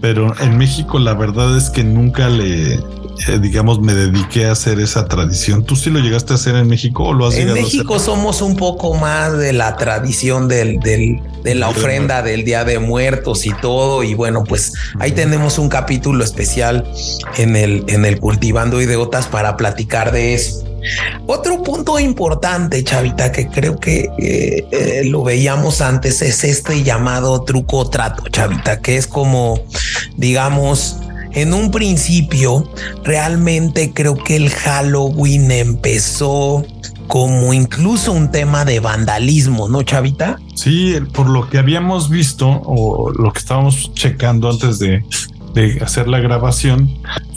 pero 0.00 0.34
en 0.40 0.56
México 0.56 0.98
la 0.98 1.14
verdad 1.14 1.56
es 1.56 1.68
que 1.68 1.84
nunca 1.84 2.28
le, 2.28 2.80
eh, 3.28 3.38
digamos, 3.40 3.80
me 3.80 3.94
dediqué 3.94 4.46
a 4.46 4.52
hacer 4.52 4.80
esa 4.80 5.06
tradición. 5.06 5.64
¿Tú 5.64 5.76
sí 5.76 5.90
lo 5.90 6.00
llegaste 6.00 6.32
a 6.32 6.36
hacer 6.36 6.56
en 6.56 6.68
México 6.68 7.04
o 7.04 7.12
lo 7.12 7.26
has 7.26 7.36
en 7.36 7.52
México 7.52 7.98
somos 7.98 8.42
un 8.42 8.56
poco 8.56 8.94
más 8.94 9.36
de 9.38 9.52
la 9.52 9.76
tradición 9.76 10.48
del, 10.48 10.80
del 10.80 11.20
de 11.42 11.54
la 11.54 11.68
ofrenda 11.68 12.22
del 12.22 12.44
Día 12.44 12.64
de 12.64 12.78
Muertos 12.78 13.46
y 13.46 13.52
todo. 13.54 14.02
Y 14.02 14.14
bueno, 14.14 14.44
pues 14.44 14.72
ahí 14.98 15.12
tenemos 15.12 15.58
un 15.58 15.68
capítulo 15.68 16.24
especial 16.24 16.84
en 17.36 17.56
el, 17.56 17.84
en 17.88 18.04
el 18.04 18.20
Cultivando 18.20 18.80
Ideotas 18.80 19.26
para 19.26 19.56
platicar 19.56 20.12
de 20.12 20.34
eso. 20.34 20.64
Otro 21.26 21.62
punto 21.62 22.00
importante, 22.00 22.82
Chavita, 22.82 23.30
que 23.30 23.48
creo 23.48 23.78
que 23.78 24.08
eh, 24.18 24.66
eh, 24.72 25.02
lo 25.04 25.22
veíamos 25.22 25.80
antes, 25.80 26.22
es 26.22 26.42
este 26.42 26.82
llamado 26.82 27.42
truco 27.42 27.88
trato, 27.88 28.24
Chavita, 28.28 28.80
que 28.80 28.96
es 28.96 29.06
como, 29.06 29.60
digamos, 30.16 30.96
en 31.34 31.54
un 31.54 31.70
principio, 31.70 32.68
realmente 33.04 33.92
creo 33.92 34.14
que 34.14 34.36
el 34.36 34.50
Halloween 34.50 35.50
empezó 35.50 36.64
como 37.06 37.52
incluso 37.52 38.12
un 38.12 38.30
tema 38.30 38.64
de 38.64 38.80
vandalismo, 38.80 39.68
¿no, 39.68 39.82
Chavita? 39.82 40.38
Sí, 40.54 40.94
por 41.12 41.28
lo 41.28 41.48
que 41.48 41.58
habíamos 41.58 42.08
visto 42.08 42.48
o 42.48 43.10
lo 43.10 43.32
que 43.32 43.38
estábamos 43.38 43.92
checando 43.94 44.48
antes 44.48 44.78
de, 44.78 45.04
de 45.54 45.80
hacer 45.82 46.08
la 46.08 46.20
grabación, 46.20 46.88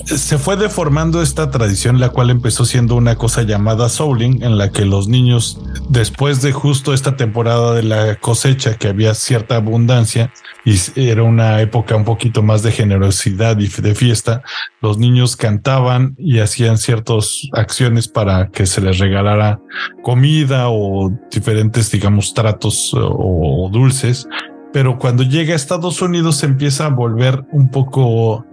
se 0.06 0.38
fue 0.38 0.56
deformando 0.56 1.22
esta 1.22 1.50
tradición, 1.50 2.00
la 2.00 2.10
cual 2.10 2.30
empezó 2.30 2.66
siendo 2.66 2.96
una 2.96 3.16
cosa 3.16 3.42
llamada 3.42 3.90
souling, 3.90 4.44
en 4.44 4.58
la 4.58 4.72
que 4.72 4.86
los 4.86 5.08
niños, 5.08 5.60
después 5.90 6.42
de 6.42 6.52
justo 6.52 6.94
esta 6.94 7.16
temporada 7.16 7.74
de 7.74 7.84
la 7.84 8.16
cosecha, 8.16 8.76
que 8.76 8.88
había 8.88 9.16
cierta 9.16 9.56
abundancia 9.56 10.32
y 10.66 10.78
era 10.96 11.24
una 11.24 11.62
época 11.62 11.96
un 11.96 12.06
poquito 12.06 12.42
más 12.42 12.64
de 12.64 12.72
generosidad 12.72 13.60
y 13.60 13.68
de 13.68 13.96
fiesta, 13.96 14.42
los 14.82 14.98
niños 14.98 15.36
cantaban 15.36 16.16
y 16.18 16.40
hacían 16.40 16.78
ciertas 16.78 17.48
acciones 17.54 18.08
para 18.08 18.50
que 18.50 18.66
se 18.66 18.82
les 18.82 18.98
regalara 18.98 19.60
comida 20.02 20.70
o 20.70 21.12
diferentes, 21.32 21.92
digamos, 21.92 22.34
tratos 22.34 22.92
o, 22.96 23.70
dulces. 23.72 24.28
Pero 24.76 25.00
cuando 25.00 25.24
llega 25.24 25.54
a 25.54 25.56
Estados 25.56 26.02
Unidos 26.02 26.36
se 26.36 26.48
empieza 26.48 26.88
a 26.88 26.90
volver 26.90 27.46
un 27.54 27.70
poco 27.70 28.46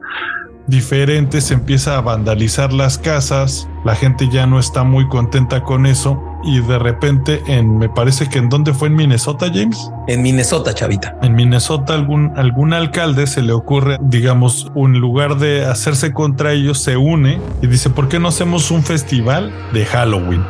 diferente, 0.69 1.41
se 1.41 1.55
empieza 1.55 1.99
a 1.99 2.01
vandalizar 2.01 2.73
las 2.73 2.97
casas, 2.97 3.69
la 3.85 3.97
gente 3.97 4.29
ya 4.29 4.47
no 4.47 4.61
está 4.61 4.85
muy 4.85 5.09
contenta 5.09 5.65
con 5.65 5.85
eso 5.85 6.23
y 6.45 6.61
de 6.61 6.79
repente 6.79 7.43
en 7.49 7.77
me 7.77 7.89
parece 7.89 8.29
que 8.29 8.39
en 8.39 8.49
dónde 8.49 8.73
fue 8.73 8.87
en 8.87 8.95
Minnesota 8.95 9.51
James 9.53 9.91
en 10.07 10.23
Minnesota 10.23 10.73
chavita. 10.73 11.19
En 11.23 11.35
Minnesota 11.35 11.95
algún 11.95 12.33
algún 12.37 12.73
alcalde 12.73 13.27
se 13.27 13.43
le 13.43 13.53
ocurre 13.53 13.99
digamos 14.01 14.71
un 14.77 15.01
lugar 15.01 15.39
de 15.39 15.65
hacerse 15.65 16.13
contra 16.13 16.53
ellos 16.53 16.79
se 16.79 16.97
une 16.97 17.41
y 17.63 17.67
dice 17.67 17.91
por 17.91 18.09
qué 18.09 18.21
no 18.21 18.29
hacemos 18.29 18.71
un 18.71 18.85
festival 18.85 19.53
de 19.73 19.85
Halloween 19.87 20.45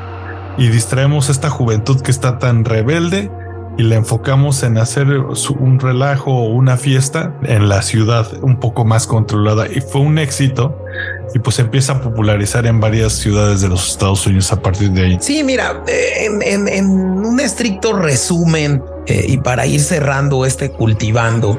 y 0.58 0.68
distraemos 0.68 1.30
a 1.30 1.32
esta 1.32 1.48
juventud 1.48 2.02
que 2.02 2.10
está 2.10 2.38
tan 2.38 2.66
rebelde 2.66 3.30
y 3.78 3.84
le 3.84 3.96
enfocamos 3.96 4.62
en 4.62 4.76
hacer 4.76 5.08
un 5.08 5.80
relajo 5.80 6.30
o 6.30 6.48
una 6.50 6.76
fiesta 6.76 7.34
en 7.42 7.68
la 7.68 7.82
ciudad 7.82 8.26
un 8.42 8.60
poco 8.60 8.84
más 8.84 9.06
controlada 9.06 9.66
y 9.66 9.80
fue 9.80 10.02
un 10.02 10.18
éxito 10.18 10.78
y 11.34 11.38
pues 11.38 11.58
empieza 11.58 11.94
a 11.94 12.00
popularizar 12.02 12.66
en 12.66 12.80
varias 12.80 13.14
ciudades 13.14 13.62
de 13.62 13.68
los 13.68 13.88
Estados 13.88 14.26
Unidos 14.26 14.52
a 14.52 14.60
partir 14.60 14.90
de 14.90 15.06
ahí. 15.06 15.18
Sí, 15.20 15.42
mira, 15.42 15.82
eh, 15.86 16.28
en, 16.44 16.86
un 16.86 17.40
estricto 17.40 17.94
resumen 17.94 18.82
eh, 19.06 19.24
y 19.28 19.38
para 19.38 19.64
ir 19.66 19.80
cerrando 19.80 20.44
este 20.44 20.70
cultivando, 20.70 21.58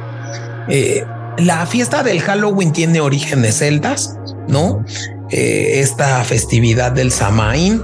eh, 0.67 1.03
la 1.39 1.65
fiesta 1.65 2.03
del 2.03 2.21
Halloween 2.21 2.71
tiene 2.71 3.01
orígenes 3.01 3.57
celtas, 3.57 4.17
¿no? 4.47 4.85
esta 5.29 6.23
festividad 6.25 6.91
del 6.91 7.11
Samaín 7.11 7.81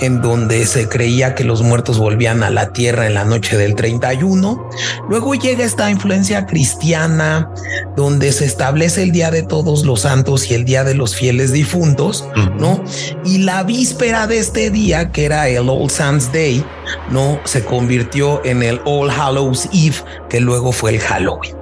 en 0.00 0.20
donde 0.20 0.66
se 0.66 0.88
creía 0.88 1.34
que 1.34 1.44
los 1.44 1.62
muertos 1.62 1.98
volvían 1.98 2.42
a 2.42 2.50
la 2.50 2.72
tierra 2.72 3.06
en 3.06 3.14
la 3.14 3.24
noche 3.24 3.56
del 3.56 3.74
31. 3.74 4.68
Luego 5.08 5.34
llega 5.34 5.64
esta 5.64 5.90
influencia 5.90 6.46
cristiana, 6.46 7.50
donde 7.96 8.32
se 8.32 8.44
establece 8.44 9.02
el 9.02 9.12
Día 9.12 9.30
de 9.30 9.42
Todos 9.42 9.84
los 9.84 10.02
Santos 10.02 10.50
y 10.50 10.54
el 10.54 10.64
Día 10.64 10.84
de 10.84 10.94
los 10.94 11.16
Fieles 11.16 11.52
Difuntos, 11.52 12.26
¿no? 12.58 12.82
Y 13.24 13.38
la 13.38 13.62
víspera 13.62 14.26
de 14.26 14.38
este 14.38 14.70
día, 14.70 15.10
que 15.12 15.24
era 15.24 15.48
el 15.48 15.68
All 15.68 15.90
Saints 15.90 16.32
Day, 16.32 16.64
¿no? 17.10 17.40
Se 17.44 17.64
convirtió 17.64 18.44
en 18.44 18.62
el 18.62 18.80
All 18.84 19.10
Hallows 19.10 19.68
Eve, 19.72 19.96
que 20.28 20.40
luego 20.40 20.72
fue 20.72 20.90
el 20.90 21.00
Halloween. 21.00 21.56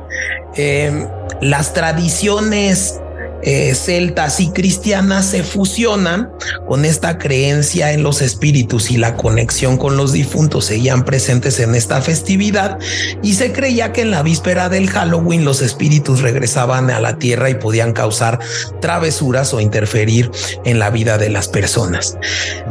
Em, 0.56 1.08
las 1.40 1.72
tradiciones 1.72 3.00
eh, 3.46 3.74
celtas 3.74 4.40
y 4.40 4.50
cristianas 4.50 5.26
se 5.26 5.42
fusionan 5.42 6.30
con 6.66 6.86
esta 6.86 7.18
creencia 7.18 7.92
en 7.92 8.02
los 8.02 8.22
espíritus 8.22 8.90
y 8.90 8.96
la 8.96 9.16
conexión 9.16 9.76
con 9.76 9.98
los 9.98 10.12
difuntos 10.12 10.64
seguían 10.64 11.04
presentes 11.04 11.60
en 11.60 11.74
esta 11.74 12.00
festividad 12.00 12.78
y 13.22 13.34
se 13.34 13.52
creía 13.52 13.92
que 13.92 14.00
en 14.00 14.10
la 14.10 14.22
víspera 14.22 14.70
del 14.70 14.88
Halloween 14.88 15.44
los 15.44 15.60
espíritus 15.60 16.22
regresaban 16.22 16.90
a 16.90 17.00
la 17.00 17.18
tierra 17.18 17.50
y 17.50 17.54
podían 17.54 17.92
causar 17.92 18.38
travesuras 18.80 19.52
o 19.52 19.60
interferir 19.60 20.30
en 20.64 20.78
la 20.78 20.88
vida 20.88 21.18
de 21.18 21.28
las 21.28 21.48
personas. 21.48 22.16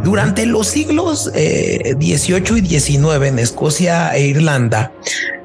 Durante 0.04 0.48
los 0.48 0.68
siglos 0.68 1.32
eh, 1.36 1.94
18 1.98 2.58
y 2.58 2.62
19 2.62 3.28
en 3.28 3.40
Escocia 3.40 4.16
e 4.16 4.26
Irlanda, 4.26 4.92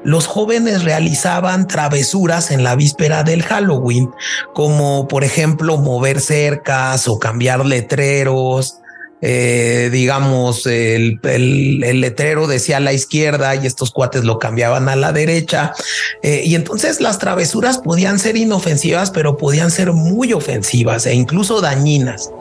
los 0.03 0.27
jóvenes 0.27 0.83
realizaban 0.83 1.67
travesuras 1.67 2.51
en 2.51 2.63
la 2.63 2.75
víspera 2.75 3.23
del 3.23 3.43
Halloween, 3.43 4.09
como 4.53 5.07
por 5.07 5.23
ejemplo 5.23 5.77
mover 5.77 6.21
cercas 6.21 7.07
o 7.07 7.19
cambiar 7.19 7.65
letreros, 7.65 8.79
eh, 9.21 9.89
digamos, 9.91 10.65
el, 10.65 11.19
el, 11.23 12.01
letrero 12.01 12.47
decía 12.47 12.77
a 12.77 12.79
la 12.79 12.93
izquierda 12.93 13.53
y 13.55 13.65
estos 13.67 13.91
cuates 13.91 14.23
lo 14.23 14.39
cambiaban 14.39 14.87
a 14.87 14.95
la 14.95 15.11
derecha. 15.11 15.73
Eh, 16.23 16.43
y 16.45 16.55
entonces 16.55 17.01
las 17.01 17.19
travesuras 17.19 17.79
podían 17.79 18.17
ser 18.17 18.37
inofensivas, 18.37 19.11
pero 19.11 19.37
podían 19.37 19.71
ser 19.71 19.91
muy 19.91 20.31
ofensivas 20.31 21.05
e 21.05 21.13
incluso 21.13 21.59
dañinas. 21.59 22.31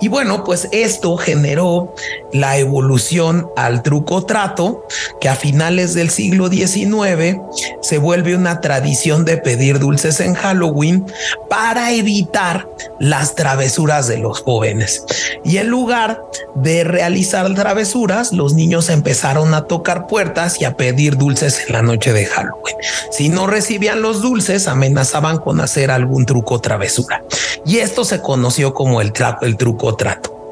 Y 0.00 0.08
bueno, 0.08 0.44
pues 0.44 0.68
esto 0.72 1.16
generó 1.16 1.94
la 2.32 2.58
evolución 2.58 3.48
al 3.56 3.82
truco 3.82 4.24
trato, 4.24 4.84
que 5.20 5.28
a 5.28 5.36
finales 5.36 5.94
del 5.94 6.10
siglo 6.10 6.48
XIX 6.48 7.38
se 7.80 7.98
vuelve 7.98 8.34
una 8.34 8.60
tradición 8.60 9.24
de 9.24 9.36
pedir 9.36 9.78
dulces 9.78 10.20
en 10.20 10.34
Halloween 10.34 11.06
para 11.48 11.92
evitar 11.92 12.68
las 12.98 13.34
travesuras 13.34 14.06
de 14.08 14.18
los 14.18 14.40
jóvenes. 14.40 15.04
Y 15.44 15.58
en 15.58 15.68
lugar 15.68 16.22
de 16.54 16.84
realizar 16.84 17.54
travesuras, 17.54 18.32
los 18.32 18.54
niños 18.54 18.88
empezaron 18.88 19.54
a 19.54 19.64
tocar 19.64 20.06
puertas 20.06 20.60
y 20.60 20.64
a 20.64 20.76
pedir 20.76 21.16
dulces 21.16 21.64
en 21.66 21.74
la 21.74 21.82
noche 21.82 22.12
de 22.12 22.26
Halloween. 22.26 22.76
Si 23.10 23.28
no 23.28 23.46
recibían 23.46 24.02
los 24.02 24.22
dulces, 24.22 24.68
amenazaban 24.68 25.38
con 25.38 25.60
hacer 25.60 25.90
algún 25.90 26.26
truco 26.26 26.60
travesura. 26.60 27.22
Y 27.64 27.78
esto 27.78 28.04
se 28.04 28.20
conoció 28.20 28.74
como 28.74 29.00
el, 29.00 29.12
el 29.42 29.56
truco 29.56 29.85
trato. 29.94 30.50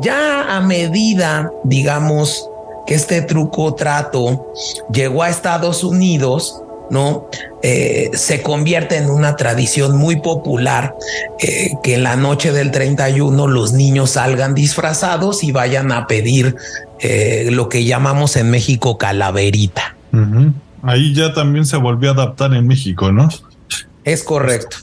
Ya 0.00 0.56
a 0.56 0.60
medida, 0.60 1.50
digamos, 1.64 2.48
que 2.86 2.94
este 2.94 3.22
truco 3.22 3.74
trato 3.74 4.52
llegó 4.92 5.22
a 5.22 5.28
Estados 5.28 5.82
Unidos, 5.82 6.62
¿no? 6.90 7.28
Eh, 7.62 8.10
se 8.14 8.42
convierte 8.42 8.96
en 8.96 9.10
una 9.10 9.36
tradición 9.36 9.96
muy 9.96 10.20
popular 10.20 10.94
eh, 11.40 11.72
que 11.82 11.94
en 11.94 12.04
la 12.04 12.16
noche 12.16 12.52
del 12.52 12.70
31 12.70 13.46
los 13.48 13.72
niños 13.72 14.10
salgan 14.10 14.54
disfrazados 14.54 15.42
y 15.42 15.50
vayan 15.50 15.90
a 15.90 16.06
pedir 16.06 16.54
eh, 17.00 17.48
lo 17.50 17.68
que 17.68 17.84
llamamos 17.84 18.36
en 18.36 18.50
México 18.50 18.98
calaverita. 18.98 19.96
Ahí 20.82 21.12
ya 21.12 21.34
también 21.34 21.66
se 21.66 21.76
volvió 21.76 22.10
a 22.10 22.12
adaptar 22.14 22.54
en 22.54 22.66
México, 22.66 23.10
¿no? 23.10 23.28
Es 24.04 24.22
correcto. 24.22 24.78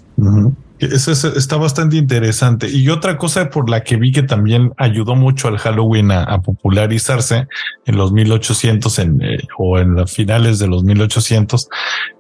Eso 0.80 1.12
está 1.12 1.58
bastante 1.58 1.96
interesante. 1.98 2.70
Y 2.70 2.90
otra 2.90 3.18
cosa 3.18 3.50
por 3.50 3.70
la 3.70 3.84
que 3.84 3.96
vi 3.96 4.12
que 4.12 4.24
también 4.24 4.74
ayudó 4.78 5.16
mucho 5.16 5.48
al 5.48 5.58
Halloween 5.58 6.12
a, 6.12 6.42
popularizarse 6.42 7.48
en 7.86 7.98
los 7.98 8.12
1800 8.12 9.00
en, 9.00 9.22
eh, 9.22 9.38
o 9.58 9.80
en 9.80 9.96
los 9.96 10.12
finales 10.12 10.60
de 10.60 10.68
los 10.68 10.84
1800, 10.84 11.70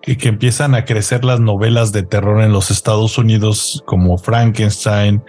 que, 0.01 0.17
que 0.17 0.29
empiezan 0.29 0.75
a 0.75 0.85
crecer 0.85 1.25
las 1.25 1.39
novelas 1.39 1.91
de 1.91 2.03
terror 2.03 2.41
en 2.41 2.53
los 2.53 2.71
Estados 2.71 3.17
Unidos 3.17 3.83
como 3.85 4.17
Frankenstein, 4.17 5.21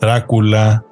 Drácula, 0.00 0.84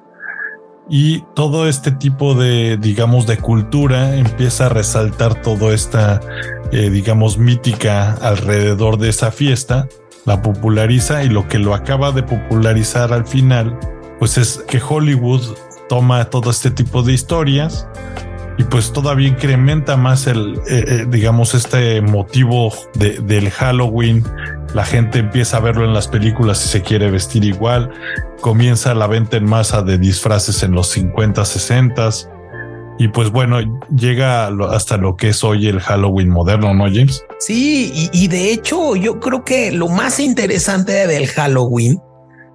y 0.89 1.23
todo 1.35 1.69
este 1.69 1.91
tipo 1.91 2.33
de, 2.33 2.77
digamos, 2.77 3.25
de 3.25 3.37
cultura 3.37 4.15
empieza 4.17 4.65
a 4.65 4.69
resaltar 4.69 5.41
toda 5.41 5.73
esta, 5.73 6.19
eh, 6.71 6.89
digamos, 6.89 7.37
mítica 7.37 8.13
alrededor 8.15 8.97
de 8.97 9.09
esa 9.09 9.31
fiesta 9.31 9.87
la 10.25 10.41
populariza 10.41 11.23
y 11.23 11.29
lo 11.29 11.47
que 11.47 11.59
lo 11.59 11.73
acaba 11.73 12.11
de 12.11 12.23
popularizar 12.23 13.13
al 13.13 13.25
final, 13.25 13.77
pues 14.19 14.37
es 14.37 14.63
que 14.67 14.81
Hollywood 14.81 15.41
toma 15.89 16.25
todo 16.25 16.51
este 16.51 16.71
tipo 16.71 17.03
de 17.03 17.13
historias 17.13 17.87
y 18.57 18.63
pues 18.63 18.93
todavía 18.93 19.27
incrementa 19.27 19.97
más 19.97 20.27
el, 20.27 20.59
eh, 20.69 20.83
eh, 20.87 21.05
digamos, 21.09 21.53
este 21.53 22.01
motivo 22.01 22.73
de, 22.93 23.19
del 23.19 23.49
Halloween. 23.49 24.23
La 24.73 24.85
gente 24.85 25.19
empieza 25.19 25.57
a 25.57 25.59
verlo 25.61 25.83
en 25.83 25.93
las 25.93 26.07
películas 26.07 26.63
y 26.65 26.67
se 26.67 26.81
quiere 26.81 27.09
vestir 27.09 27.43
igual. 27.43 27.91
Comienza 28.41 28.93
la 28.93 29.07
venta 29.07 29.37
en 29.37 29.45
masa 29.45 29.81
de 29.81 29.97
disfraces 29.97 30.63
en 30.63 30.73
los 30.73 30.87
50, 30.89 31.43
60 31.43 32.09
y 33.01 33.07
pues 33.07 33.31
bueno, 33.31 33.57
llega 33.95 34.45
hasta 34.69 34.95
lo 34.95 35.17
que 35.17 35.29
es 35.29 35.43
hoy 35.43 35.67
el 35.67 35.79
Halloween 35.79 36.29
moderno, 36.29 36.71
¿no, 36.75 36.83
James? 36.83 37.25
Sí, 37.39 38.09
y, 38.13 38.27
de 38.27 38.53
hecho 38.53 38.95
yo 38.95 39.19
creo 39.19 39.43
que 39.43 39.71
lo 39.71 39.87
más 39.87 40.19
interesante 40.19 41.07
del 41.07 41.25
Halloween 41.25 41.99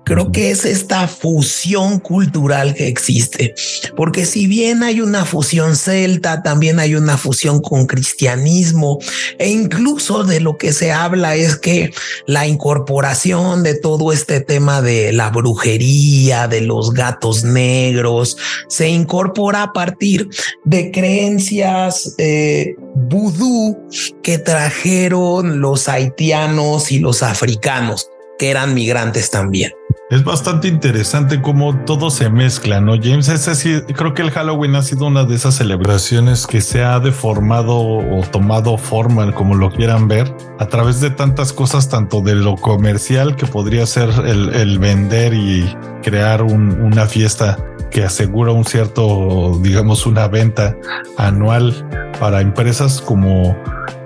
Creo 0.07 0.31
que 0.31 0.53
es 0.53 0.65
esta 0.65 1.09
fusión 1.09 1.99
cultural 1.99 2.75
que 2.75 2.87
existe, 2.87 3.57
porque 3.97 4.25
si 4.25 4.47
bien 4.47 4.85
hay 4.85 5.01
una 5.01 5.25
fusión 5.25 5.75
celta, 5.75 6.45
también 6.45 6.79
hay 6.79 6.95
una 6.95 7.19
fusión 7.19 7.61
con 7.61 7.87
cristianismo 7.87 9.01
e 9.41 9.51
incluso 9.51 10.23
de 10.23 10.39
lo 10.39 10.59
que 10.59 10.73
se 10.73 10.93
habla 10.93 11.35
es 11.35 11.57
que 11.57 11.91
la 12.29 12.47
incorporación 12.47 13.65
de 13.65 13.75
todo 13.75 14.13
este 14.13 14.41
tema 14.41 14.81
de 14.81 15.13
la 15.13 15.31
brujería, 15.31 16.47
de 16.47 16.61
los 16.61 16.93
gatos 16.93 17.43
negros, 17.43 18.37
se 18.69 18.89
incorpora 18.89 19.65
a 19.65 19.73
partir 19.73 20.29
de 20.65 20.93
creencias 20.93 22.15
eh, 22.19 22.77
vudú 22.95 23.77
que 24.23 24.39
trajeron 24.39 25.61
los 25.61 25.89
haitianos 25.89 26.93
y 26.93 27.01
los 27.01 27.25
africanos 27.25 28.09
que 28.39 28.51
eran 28.51 28.73
migrantes 28.73 29.31
también. 29.31 29.73
Es 30.09 30.23
bastante 30.23 30.69
interesante 30.69 31.43
cómo 31.43 31.81
todo 31.81 32.11
se 32.11 32.31
mezcla, 32.31 32.81
¿no, 32.81 32.93
James? 32.93 33.29
Es 33.29 33.49
así, 33.49 33.83
creo 33.83 34.15
que 34.15 34.23
el 34.23 34.31
Halloween 34.31 34.77
ha 34.77 34.83
sido 34.83 35.07
una 35.07 35.25
de 35.25 35.35
esas 35.35 35.57
celebraciones 35.57 36.47
que 36.47 36.61
se 36.61 36.85
ha 36.85 37.01
deformado 37.01 37.77
o 37.77 38.21
tomado 38.31 38.79
forma, 38.79 39.33
como 39.33 39.57
lo 39.57 39.69
quieran 39.73 40.07
ver, 40.07 40.33
a 40.61 40.67
través 40.67 41.01
de 41.01 41.11
tantas 41.11 41.53
cosas, 41.53 41.89
tanto 41.89 42.21
de 42.21 42.37
lo 42.37 42.55
comercial 42.55 43.35
que 43.35 43.47
podría 43.47 43.85
ser 43.85 44.09
el, 44.25 44.79
vender 44.79 45.35
y 45.35 45.77
crear 46.05 46.41
una 46.45 47.07
fiesta 47.07 47.57
que 47.91 48.05
asegura 48.05 48.53
un 48.53 48.65
cierto, 48.65 49.59
digamos, 49.61 50.07
una 50.07 50.29
venta 50.29 50.77
anual 51.17 51.85
para 52.21 52.43
empresas 52.43 53.01
como 53.01 53.57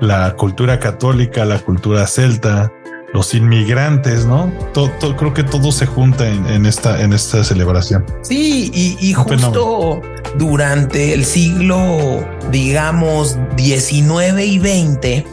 la 0.01 0.35
cultura 0.35 0.79
católica, 0.79 1.45
la 1.45 1.59
cultura 1.59 2.07
celta, 2.07 2.73
los 3.13 3.35
inmigrantes, 3.35 4.25
¿no? 4.27 4.53
Todo, 4.73 4.91
creo 5.17 5.35
que 5.35 5.43
todo 5.43 5.73
se 5.73 5.87
junta 5.87 6.29
en, 6.29 6.67
esta, 6.67 7.03
en 7.03 7.13
esta 7.13 7.43
celebración. 7.45 8.05
Sí, 8.23 8.71
y, 8.73 9.13
justo 9.13 10.01
durante 10.37 11.13
el 11.13 11.25
siglo, 11.25 12.25
digamos, 12.51 13.37
19 13.57 14.47
y 14.47 14.59
20, 14.59 15.25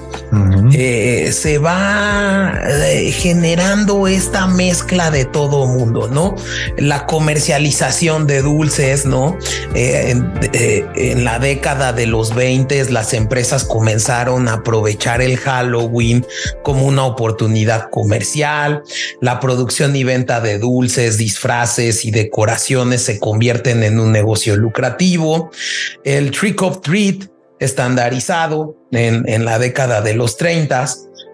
eh, 0.74 1.32
se 1.32 1.58
va 1.58 2.54
eh, 2.68 3.12
generando 3.12 4.08
esta 4.08 4.48
mezcla 4.48 5.12
de 5.12 5.26
todo 5.26 5.68
mundo, 5.68 6.10
¿no? 6.12 6.36
La 6.78 7.06
comercialización 7.06 8.28
de 8.28 8.42
dulces, 8.42 9.06
¿no? 9.06 9.38
Eh, 9.74 10.16
en, 10.96 11.24
la 11.24 11.40
década 11.40 11.94
de 11.94 12.08
los 12.08 12.34
20 12.36 12.92
las 12.92 13.13
empresas 13.13 13.63
comenzaron 13.63 14.48
a 14.48 14.54
aprovechar 14.54 15.22
el 15.22 15.38
Halloween 15.38 16.26
como 16.63 16.86
una 16.86 17.06
oportunidad 17.06 17.66
comercial, 17.89 18.84
la 19.21 19.39
producción 19.39 19.95
y 19.95 20.03
venta 20.03 20.41
de 20.41 20.60
dulces, 20.60 21.17
disfraces 21.17 22.06
y 22.06 22.12
decoraciones 22.12 23.03
se 23.03 23.19
convierten 23.19 23.84
en 23.84 23.99
un 23.99 24.12
negocio 24.12 24.56
lucrativo, 24.56 25.51
el 26.03 26.32
trick 26.32 26.62
of 26.62 26.82
treat 26.82 27.30
estandarizado 27.60 28.75
en, 28.91 29.27
en 29.27 29.45
la 29.45 29.60
década 29.60 30.01
de 30.01 30.13
los 30.13 30.38
30, 30.38 30.86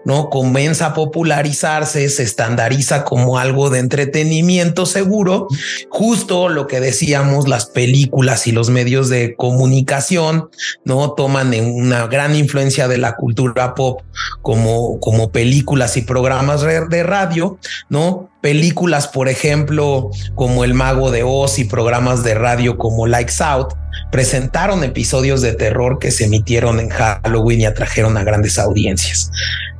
¿no? 0.04 0.30
Comienza 0.30 0.86
a 0.86 0.94
popularizarse, 0.94 2.08
se 2.08 2.22
estandariza 2.22 3.04
como 3.04 3.38
algo 3.38 3.70
de 3.70 3.78
entretenimiento 3.78 4.86
seguro, 4.86 5.48
justo 5.88 6.48
lo 6.48 6.66
que 6.66 6.80
decíamos, 6.80 7.48
las 7.48 7.66
películas 7.66 8.46
y 8.46 8.52
los 8.52 8.70
medios 8.70 9.08
de 9.08 9.34
comunicación, 9.36 10.48
¿no? 10.84 11.12
Toman 11.12 11.54
una 11.54 12.06
gran 12.06 12.34
influencia 12.34 12.88
de 12.88 12.98
la 12.98 13.16
cultura 13.16 13.74
pop 13.74 14.02
como, 14.42 14.98
como 15.00 15.30
películas 15.30 15.96
y 15.96 16.02
programas 16.02 16.62
de 16.62 17.02
radio, 17.02 17.58
¿no? 17.88 18.30
Películas, 18.40 19.08
por 19.08 19.28
ejemplo, 19.28 20.10
como 20.34 20.64
El 20.64 20.74
Mago 20.74 21.10
de 21.10 21.22
Oz 21.22 21.58
y 21.58 21.64
programas 21.64 22.24
de 22.24 22.34
radio 22.34 22.76
como 22.76 23.06
Likes 23.06 23.42
Out, 23.42 23.72
presentaron 24.10 24.84
episodios 24.84 25.40
de 25.40 25.54
terror 25.54 25.98
que 25.98 26.10
se 26.10 26.26
emitieron 26.26 26.78
en 26.78 26.90
Halloween 26.90 27.62
y 27.62 27.66
atrajeron 27.66 28.16
a 28.16 28.24
grandes 28.24 28.58
audiencias. 28.58 29.30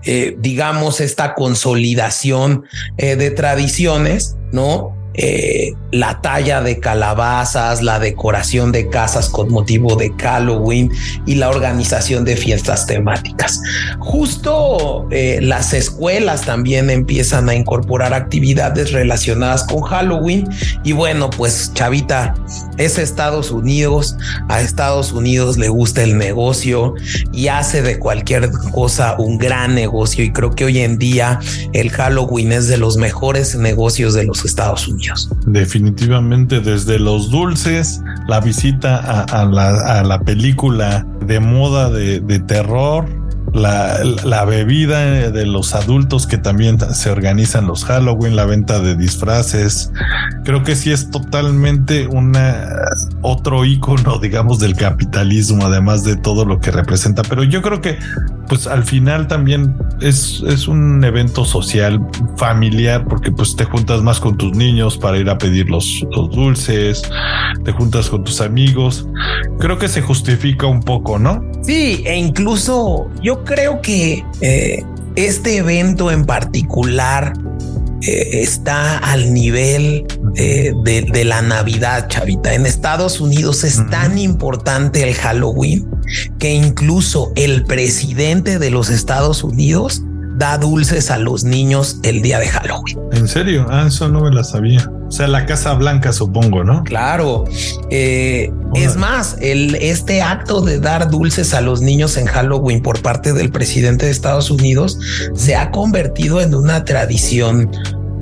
Eh, 0.06 0.36
digamos, 0.38 1.00
esta 1.00 1.34
consolidación 1.34 2.64
eh, 2.98 3.16
de 3.16 3.30
tradiciones, 3.30 4.36
¿no? 4.52 4.93
Eh, 5.14 5.74
la 5.92 6.20
talla 6.20 6.60
de 6.60 6.80
calabazas, 6.80 7.82
la 7.82 8.00
decoración 8.00 8.72
de 8.72 8.88
casas 8.88 9.28
con 9.28 9.48
motivo 9.48 9.94
de 9.94 10.12
Halloween 10.20 10.90
y 11.24 11.36
la 11.36 11.50
organización 11.50 12.24
de 12.24 12.36
fiestas 12.36 12.86
temáticas. 12.86 13.60
Justo 14.00 15.06
eh, 15.12 15.38
las 15.40 15.72
escuelas 15.72 16.42
también 16.42 16.90
empiezan 16.90 17.48
a 17.48 17.54
incorporar 17.54 18.12
actividades 18.12 18.90
relacionadas 18.90 19.62
con 19.64 19.82
Halloween 19.82 20.48
y 20.82 20.92
bueno, 20.92 21.30
pues 21.30 21.72
Chavita 21.74 22.34
es 22.76 22.98
Estados 22.98 23.52
Unidos, 23.52 24.16
a 24.48 24.60
Estados 24.60 25.12
Unidos 25.12 25.58
le 25.58 25.68
gusta 25.68 26.02
el 26.02 26.18
negocio 26.18 26.94
y 27.32 27.48
hace 27.48 27.82
de 27.82 28.00
cualquier 28.00 28.50
cosa 28.72 29.14
un 29.18 29.38
gran 29.38 29.76
negocio 29.76 30.24
y 30.24 30.32
creo 30.32 30.50
que 30.50 30.64
hoy 30.64 30.80
en 30.80 30.98
día 30.98 31.38
el 31.72 31.90
Halloween 31.90 32.50
es 32.50 32.66
de 32.66 32.78
los 32.78 32.96
mejores 32.96 33.54
negocios 33.54 34.14
de 34.14 34.24
los 34.24 34.44
Estados 34.44 34.88
Unidos. 34.88 35.03
Definitivamente 35.46 36.60
desde 36.60 36.98
los 36.98 37.30
dulces, 37.30 38.02
la 38.28 38.40
visita 38.40 39.22
a, 39.22 39.44
la, 39.44 40.20
película 40.20 41.06
de 41.26 41.40
moda 41.40 41.90
de, 41.90 42.20
de 42.20 42.38
terror, 42.40 43.23
la, 43.54 44.44
bebida 44.44 45.30
de 45.30 45.46
los 45.46 45.74
adultos 45.74 46.26
que 46.26 46.38
también 46.38 46.78
se 46.94 47.10
organizan 47.10 47.66
los 47.66 47.84
Halloween, 47.84 48.36
la 48.36 48.44
venta 48.44 48.80
de 48.80 48.96
disfraces. 48.96 49.92
Creo 50.44 50.64
que 50.64 50.74
sí 50.74 50.90
es 50.90 51.10
totalmente 51.10 52.06
una 52.08 52.68
otro 53.22 53.64
icono, 53.64 54.18
digamos, 54.22 54.58
del 54.58 54.74
capitalismo, 54.74 55.66
además 55.66 56.04
de 56.04 56.16
todo 56.16 56.44
lo 56.44 56.58
que 56.58 56.70
representa. 56.70 57.22
Pero 57.22 57.44
yo 57.44 57.62
creo 57.62 57.80
que, 57.80 57.98
pues 58.48 58.66
al 58.66 58.84
final 58.84 59.28
también 59.28 59.76
es, 60.00 60.42
es 60.46 60.66
un 60.66 61.04
evento 61.04 61.44
social, 61.44 62.00
familiar, 62.36 63.06
porque 63.08 63.30
pues 63.30 63.54
te 63.54 63.64
juntas 63.64 64.02
más 64.02 64.18
con 64.18 64.36
tus 64.36 64.56
niños 64.56 64.98
para 64.98 65.16
ir 65.18 65.30
a 65.30 65.38
pedir 65.38 65.70
los, 65.70 66.04
los 66.10 66.30
dulces, 66.30 67.02
te 67.64 67.72
juntas 67.72 68.10
con 68.10 68.24
tus 68.24 68.40
amigos. 68.40 69.06
Creo 69.60 69.78
que 69.78 69.88
se 69.88 70.02
justifica 70.02 70.66
un 70.66 70.82
poco, 70.82 71.18
¿no? 71.18 71.42
Sí, 71.62 72.02
e 72.04 72.16
incluso 72.16 73.10
yo 73.22 73.43
creo 73.44 73.80
que 73.80 74.24
eh, 74.40 74.84
este 75.16 75.58
evento 75.58 76.10
en 76.10 76.24
particular 76.24 77.32
eh, 78.06 78.42
está 78.42 78.98
al 78.98 79.32
nivel 79.32 80.06
eh, 80.36 80.72
de, 80.82 81.24
la 81.24 81.40
Navidad, 81.40 82.08
chavita. 82.08 82.52
En 82.52 82.66
Estados 82.66 83.20
Unidos 83.20 83.64
es 83.64 83.80
tan 83.88 84.18
importante 84.18 85.02
el 85.02 85.14
Halloween 85.14 85.88
que 86.38 86.52
incluso 86.52 87.32
el 87.34 87.64
presidente 87.64 88.58
de 88.58 88.70
los 88.70 88.90
Estados 88.90 89.42
Unidos 89.42 90.02
da 90.36 90.58
dulces 90.58 91.10
a 91.10 91.18
los 91.18 91.44
niños 91.44 92.00
el 92.02 92.20
día 92.20 92.38
de 92.40 92.48
Halloween. 92.48 92.98
¿En 93.12 93.28
serio? 93.28 93.66
Ah, 93.70 93.84
eso 93.86 94.08
no 94.08 94.20
me 94.20 94.30
la 94.30 94.44
sabía. 94.44 94.90
O 95.14 95.16
sea, 95.16 95.28
la 95.28 95.46
Casa 95.46 95.74
Blanca, 95.74 96.12
supongo, 96.12 96.64
¿no? 96.64 96.82
Claro. 96.82 97.44
Eh, 97.88 98.50
es 98.74 98.96
más, 98.96 99.36
el, 99.40 99.76
este 99.76 100.22
acto 100.22 100.60
de 100.60 100.80
dar 100.80 101.08
dulces 101.08 101.54
a 101.54 101.60
los 101.60 101.82
niños 101.82 102.16
en 102.16 102.26
Halloween 102.26 102.82
por 102.82 103.00
parte 103.00 103.32
del 103.32 103.52
presidente 103.52 104.06
de 104.06 104.10
Estados 104.10 104.50
Unidos 104.50 104.98
se 105.36 105.54
ha 105.54 105.70
convertido 105.70 106.40
en 106.40 106.52
una 106.52 106.84
tradición 106.84 107.70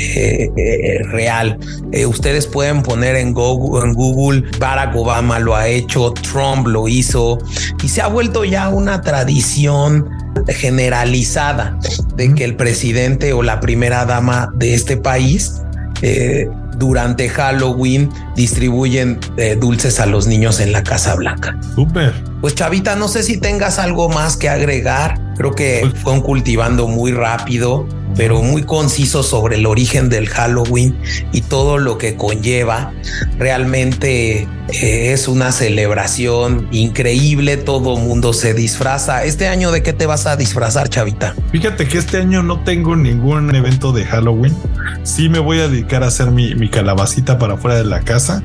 eh, 0.01 0.51
eh, 0.55 1.03
real. 1.05 1.59
ustedes 2.07 2.47
pueden 2.47 2.83
poner 2.83 3.17
en 3.17 3.33
Google, 3.33 3.87
en 3.89 3.95
Google, 3.95 4.45
Barack 4.59 4.95
Obama 4.95 5.39
lo 5.39 5.57
ha 5.57 5.69
hecho, 5.69 6.13
Trump 6.13 6.67
lo 6.67 6.89
hizo 6.89 7.39
y 7.83 7.89
se 7.89 8.03
ha 8.03 8.09
vuelto 8.09 8.45
ya 8.45 8.69
una 8.69 9.01
tradición 9.01 10.11
generalizada 10.47 11.79
de 12.17 12.35
que 12.35 12.45
el 12.45 12.55
presidente 12.55 13.33
o 13.33 13.43
la 13.43 13.61
primera 13.61 14.05
dama 14.05 14.53
de 14.57 14.75
este 14.75 14.99
país 14.99 15.63
eh, 16.03 16.49
durante 16.77 17.29
Halloween 17.29 18.11
distribuyen 18.35 19.19
eh, 19.37 19.57
dulces 19.61 20.01
a 20.01 20.07
los 20.07 20.27
niños 20.27 20.61
en 20.61 20.73
la 20.73 20.83
Casa 20.83 21.15
Blanca. 21.15 21.59
Súper. 21.75 22.13
Pues 22.41 22.55
Chavita, 22.55 22.97
no 22.97 23.09
sé 23.09 23.23
si 23.23 23.39
tengas 23.39 23.79
algo 23.79 24.09
más 24.09 24.37
que 24.37 24.49
agregar. 24.49 25.21
Creo 25.37 25.55
que 25.55 25.79
pues 25.83 26.03
fue 26.03 26.13
un 26.13 26.21
cultivando 26.21 26.89
muy 26.89 27.13
rápido 27.13 27.87
pero 28.17 28.43
muy 28.43 28.63
conciso 28.63 29.23
sobre 29.23 29.57
el 29.57 29.67
origen 29.67 30.09
del 30.09 30.29
Halloween 30.29 30.97
y 31.33 31.43
todo 31.43 31.79
lo 31.79 31.99
que 31.99 32.17
conlleva. 32.17 32.93
Realmente 33.39 34.49
eh, 34.69 35.13
es 35.13 35.29
una 35.29 35.53
celebración 35.53 36.69
increíble, 36.71 37.57
todo 37.57 37.97
mundo 37.97 38.33
se 38.33 38.55
disfraza. 38.55 39.25
Este 39.25 39.49
año, 39.49 39.73
¿de 39.73 39.83
qué 39.83 39.93
te 39.93 40.07
vas 40.07 40.27
a 40.27 40.37
disfrazar, 40.37 40.89
Chavita? 40.89 41.35
Fíjate 41.51 41.87
que 41.87 41.99
este 41.99 42.19
año 42.19 42.43
no 42.43 42.63
tengo 42.65 42.97
ningún 42.97 43.55
evento 43.55 43.93
de 43.93 44.05
Halloween. 44.05 44.57
Sí 45.03 45.29
me 45.29 45.39
voy 45.39 45.61
a 45.61 45.69
dedicar 45.69 46.03
a 46.05 46.09
hacer 46.09 46.31
mi, 46.31 46.55
mi 46.55 46.69
calabacita 46.69 47.39
para 47.39 47.57
fuera 47.57 47.77
de 47.77 47.85
la 47.85 48.01
casa 48.01 48.43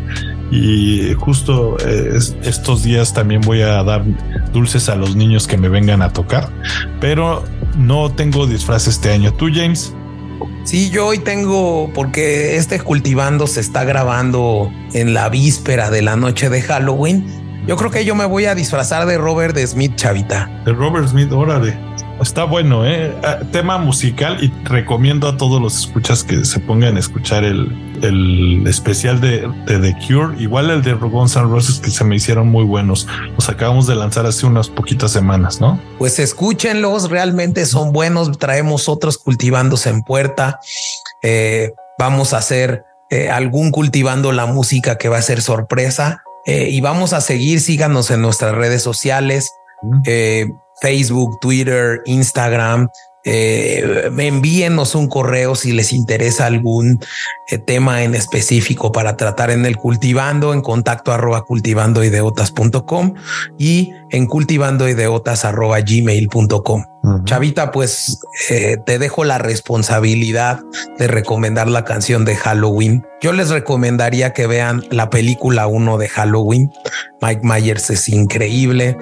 y 0.52 1.14
justo 1.16 1.78
eh, 1.86 2.18
estos 2.44 2.84
días 2.84 3.14
también 3.14 3.42
voy 3.42 3.62
a 3.62 3.84
dar 3.84 4.04
dulces 4.54 4.90
a 4.90 4.96
los 4.96 5.16
niños 5.16 5.48
que 5.48 5.58
me 5.58 5.70
vengan 5.70 6.02
a 6.02 6.14
tocar, 6.14 6.50
pero 7.00 7.44
no 7.78 8.12
tengo 8.12 8.48
disfraz 8.48 8.88
este 8.88 9.12
año. 9.12 9.34
¿Tú, 9.34 9.48
James? 9.54 9.94
Sí, 10.64 10.90
yo 10.90 11.08
hoy 11.08 11.20
tengo, 11.20 11.92
porque 11.94 12.58
este 12.58 12.80
cultivando 12.80 13.48
se 13.48 13.62
está 13.62 13.84
grabando 13.84 14.72
en 14.94 15.14
la 15.14 15.30
víspera 15.30 15.90
de 15.90 16.02
la 16.02 16.16
noche 16.16 16.50
de 16.50 16.62
Halloween. 16.62 17.26
Yo 17.68 17.76
creo 17.76 17.92
que 17.92 18.06
yo 18.06 18.16
me 18.16 18.26
voy 18.26 18.46
a 18.46 18.56
disfrazar 18.56 19.06
de 19.06 19.18
Robert 19.18 19.58
Smith, 19.58 19.96
chavita. 19.96 20.50
De 20.66 20.74
Robert 20.74 21.08
Smith, 21.08 21.32
órale. 21.32 21.78
Está 22.22 22.46
bueno, 22.46 22.86
¿eh? 22.86 23.16
Ah, 23.24 23.40
tema 23.52 23.78
musical 23.78 24.44
y 24.44 24.52
recomiendo 24.64 25.28
a 25.28 25.38
todos 25.38 25.62
los 25.62 25.78
escuchas 25.78 26.24
que 26.24 26.46
se 26.46 26.60
pongan 26.60 26.98
a 26.98 27.00
escuchar 27.00 27.44
el, 27.44 27.72
el 28.02 28.66
especial 28.68 29.22
de, 29.22 29.50
The 29.66 29.96
Cure, 30.06 30.36
igual 30.40 30.70
el 30.70 30.82
de 30.82 30.94
Guns 30.94 31.36
N' 31.36 31.46
Roses 31.46 31.80
que 31.80 31.92
se 31.92 32.04
me 32.04 32.16
hicieron 32.16 32.48
muy 32.48 32.64
buenos. 32.64 33.08
Los 33.36 33.50
acabamos 33.50 33.88
de 33.88 33.96
lanzar 33.96 34.26
hace 34.26 34.46
unas 34.46 34.70
poquitas 34.70 35.12
semanas, 35.12 35.62
¿no? 35.62 35.80
Pues 35.98 36.20
escúchenlos, 36.20 37.10
realmente 37.10 37.66
son 37.66 37.94
buenos. 37.94 38.38
Traemos 38.38 38.90
otros 38.90 39.18
cultivándose 39.18 39.90
en 39.90 40.04
puerta. 40.04 40.60
Eh, 41.24 41.74
vamos 42.00 42.34
a 42.34 42.38
hacer 42.38 42.84
eh, 43.10 43.30
algún 43.30 43.72
cultivando 43.72 44.32
la 44.32 44.46
música 44.46 44.98
que 44.98 45.10
va 45.10 45.18
a 45.18 45.22
ser 45.22 45.42
sorpresa. 45.42 46.24
Eh, 46.46 46.70
y 46.70 46.82
vamos 46.82 47.14
a 47.14 47.22
seguir, 47.22 47.60
síganos 47.60 48.10
en 48.10 48.22
nuestras 48.22 48.56
redes 48.56 48.82
sociales. 48.82 49.52
Facebook, 50.82 51.40
Twitter, 51.40 52.02
Instagram. 52.06 52.90
Eh, 53.30 54.10
envíenos 54.20 54.96
un 54.96 55.10
correo 55.10 55.56
si 55.56 55.74
les 55.74 55.92
interesa 55.92 56.46
algún 56.46 57.02
eh, 57.50 57.58
tema 57.58 58.04
en 58.04 58.16
específico 58.16 58.94
para 58.94 59.18
tratar 59.18 59.52
en 59.52 59.66
el 59.66 59.76
cultivando 59.76 60.54
en 60.54 60.62
contacto 60.62 61.12
arroba 61.12 61.44
cultivandoideotas.com 61.44 63.16
y 63.58 63.92
en 64.12 64.28
cultivandoideotas 64.28 65.44
arroba 65.44 65.82
gmail.com. 65.82 66.86
Chavita, 67.26 67.72
pues 67.72 68.20
eh, 68.50 68.78
te 68.86 69.00
dejo 69.00 69.24
la 69.24 69.38
responsabilidad 69.38 70.62
de 70.98 71.08
recomendar 71.08 71.68
la 71.68 71.84
canción 71.84 72.26
de 72.26 72.36
Halloween. 72.36 73.06
Yo 73.22 73.34
les 73.34 73.50
recomendaría 73.50 74.34
que 74.34 74.48
vean 74.48 74.84
la 74.92 75.10
película 75.10 75.68
1 75.68 75.98
de 75.98 76.08
Halloween. 76.08 76.72
Mike 77.22 77.42
Myers 77.44 77.90
es 77.90 78.10
increíble. 78.10 78.98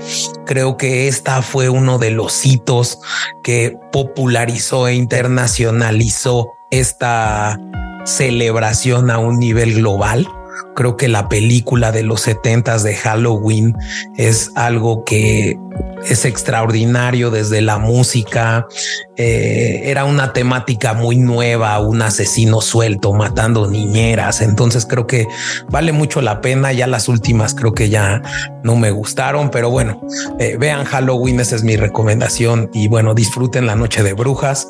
Creo 0.45 0.77
que 0.77 1.07
esta 1.07 1.41
fue 1.41 1.69
uno 1.69 1.97
de 1.97 2.11
los 2.11 2.45
hitos 2.45 2.99
que 3.43 3.77
popularizó 3.91 4.87
e 4.87 4.95
internacionalizó 4.95 6.49
esta 6.71 7.59
celebración 8.05 9.09
a 9.09 9.17
un 9.17 9.39
nivel 9.39 9.75
global. 9.75 10.27
Creo 10.75 10.97
que 10.97 11.07
la 11.07 11.29
película 11.29 11.91
de 11.91 12.03
los 12.03 12.21
setentas 12.21 12.83
de 12.83 12.95
Halloween 12.95 13.75
es 14.17 14.51
algo 14.55 15.03
que 15.03 15.57
es 16.03 16.25
extraordinario 16.25 17.31
desde 17.31 17.61
la 17.61 17.77
música. 17.77 18.67
Eh, 19.15 19.83
era 19.85 20.05
una 20.05 20.33
temática 20.33 20.93
muy 20.93 21.17
nueva, 21.17 21.79
un 21.79 22.01
asesino 22.01 22.61
suelto 22.61 23.13
matando 23.13 23.67
niñeras. 23.69 24.41
Entonces 24.41 24.85
creo 24.85 25.07
que 25.07 25.27
vale 25.69 25.91
mucho 25.91 26.21
la 26.21 26.41
pena. 26.41 26.73
Ya 26.73 26.87
las 26.87 27.07
últimas 27.07 27.55
creo 27.55 27.73
que 27.73 27.89
ya 27.89 28.21
no 28.63 28.75
me 28.75 28.91
gustaron, 28.91 29.49
pero 29.49 29.69
bueno, 29.69 30.01
eh, 30.39 30.57
vean 30.59 30.85
Halloween, 30.85 31.39
esa 31.39 31.55
es 31.55 31.63
mi 31.63 31.75
recomendación. 31.77 32.69
Y 32.73 32.87
bueno, 32.87 33.13
disfruten 33.13 33.65
la 33.65 33.75
noche 33.75 34.03
de 34.03 34.13
brujas 34.13 34.67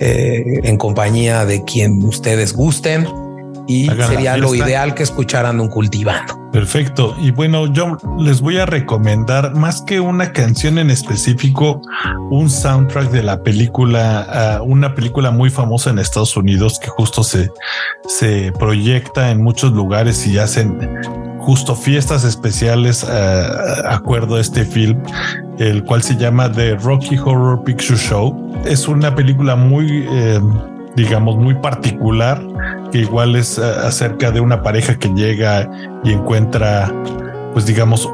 eh, 0.00 0.60
en 0.64 0.76
compañía 0.76 1.46
de 1.46 1.64
quien 1.64 2.04
ustedes 2.04 2.52
gusten 2.52 3.25
y 3.66 3.88
sería 3.88 4.36
lo 4.36 4.54
ideal 4.54 4.94
que 4.94 5.02
escucharan 5.02 5.60
un 5.60 5.68
cultivando. 5.68 6.50
Perfecto. 6.52 7.14
Y 7.20 7.32
bueno, 7.32 7.66
yo 7.66 7.98
les 8.18 8.40
voy 8.40 8.58
a 8.58 8.66
recomendar 8.66 9.54
más 9.54 9.82
que 9.82 10.00
una 10.00 10.32
canción 10.32 10.78
en 10.78 10.90
específico, 10.90 11.82
un 12.30 12.48
soundtrack 12.48 13.10
de 13.10 13.22
la 13.22 13.42
película, 13.42 14.26
ah, 14.28 14.62
una 14.62 14.94
película 14.94 15.30
muy 15.30 15.50
famosa 15.50 15.90
en 15.90 15.98
Estados 15.98 16.36
Unidos 16.36 16.78
que 16.78 16.88
justo 16.88 17.22
se, 17.22 17.50
se 18.08 18.52
proyecta 18.58 19.30
en 19.30 19.42
muchos 19.42 19.72
lugares 19.72 20.26
y 20.26 20.38
hacen 20.38 20.78
justo 21.46 21.76
fiestas 21.76 22.24
especiales 22.24 23.04
uh, 23.04 23.86
acuerdo 23.88 24.34
a 24.34 24.40
este 24.40 24.64
film, 24.64 25.00
el 25.58 25.84
cual 25.84 26.02
se 26.02 26.16
llama 26.16 26.50
The 26.50 26.74
Rocky 26.76 27.16
Horror 27.18 27.62
Picture 27.62 27.98
Show. 27.98 28.52
Es 28.64 28.88
una 28.88 29.14
película 29.14 29.54
muy, 29.54 30.06
eh, 30.10 30.40
digamos, 30.96 31.36
muy 31.36 31.54
particular 31.54 32.42
igual 32.98 33.36
es 33.36 33.58
eh, 33.58 33.62
acerca 33.62 34.30
de 34.30 34.40
una 34.40 34.62
pareja 34.62 34.98
que 34.98 35.08
llega 35.08 35.68
y 36.04 36.12
encuentra 36.12 36.92
pues 37.56 37.64
digamos, 37.64 38.06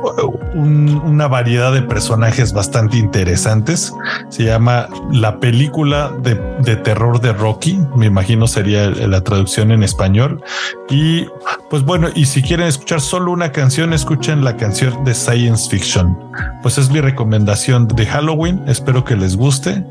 una 0.55 1.27
variedad 1.27 1.73
de 1.73 1.83
personajes 1.83 2.53
bastante 2.53 2.97
interesantes. 2.97 3.93
Se 4.29 4.45
llama 4.45 4.87
La 5.11 5.41
película 5.41 6.13
de, 6.23 6.37
de, 6.61 6.77
terror 6.77 7.21
de 7.21 7.33
Rocky, 7.33 7.77
me 7.97 8.07
imagino 8.07 8.47
sería 8.47 8.89
la 8.91 9.21
traducción 9.23 9.73
en 9.73 9.83
español. 9.83 10.41
Y 10.89 11.27
pues 11.71 11.83
bueno, 11.83 12.09
y 12.15 12.27
si 12.27 12.41
quieren 12.41 12.69
escuchar 12.69 13.01
solo 13.01 13.33
una 13.33 13.51
canción, 13.51 13.93
escuchen 13.93 14.45
la 14.45 14.57
canción 14.57 15.03
de 15.05 15.13
Science 15.13 15.69
Fiction. 15.69 16.17
Pues 16.63 16.79
es 16.79 16.91
mi 16.91 17.01
recomendación 17.01 17.89
de 17.89 18.07
Halloween, 18.07 18.63
espero 18.69 19.05
que 19.05 19.17
les 19.17 19.37
guste. 19.37 19.85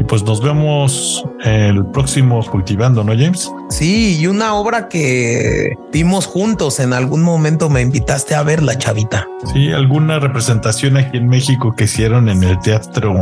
Y 0.00 0.04
pues 0.04 0.22
nos 0.22 0.42
vemos 0.42 1.22
el 1.46 1.86
próximo 1.86 2.44
cultivando, 2.50 3.04
¿no, 3.04 3.12
James? 3.12 3.50
Sí, 3.70 4.18
y 4.18 4.26
una 4.26 4.54
obra 4.54 4.88
que 4.88 5.74
vimos 5.92 6.26
juntos 6.26 6.80
en 6.80 6.92
algún 6.92 7.22
momento 7.22 7.70
me 7.70 7.80
invitaste 7.80 8.34
a 8.34 8.42
ver 8.42 8.62
la 8.62 8.76
chavita. 8.76 9.26
Sí, 9.52 9.72
alguna 9.72 10.18
representación 10.18 10.96
aquí 10.96 11.18
en 11.18 11.28
México 11.28 11.74
que 11.76 11.84
hicieron 11.84 12.28
en 12.28 12.42
el 12.42 12.58
teatro 12.60 13.14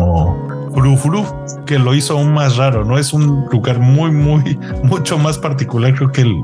Furu 0.96 1.24
que 1.66 1.78
lo 1.78 1.94
hizo 1.94 2.14
aún 2.14 2.32
más 2.32 2.56
raro, 2.56 2.84
¿no? 2.84 2.98
Es 2.98 3.12
un 3.12 3.46
lugar 3.50 3.78
muy, 3.78 4.10
muy, 4.10 4.58
mucho 4.82 5.18
más 5.18 5.38
particular, 5.38 5.94
creo 5.94 6.10
que 6.10 6.22
el, 6.22 6.42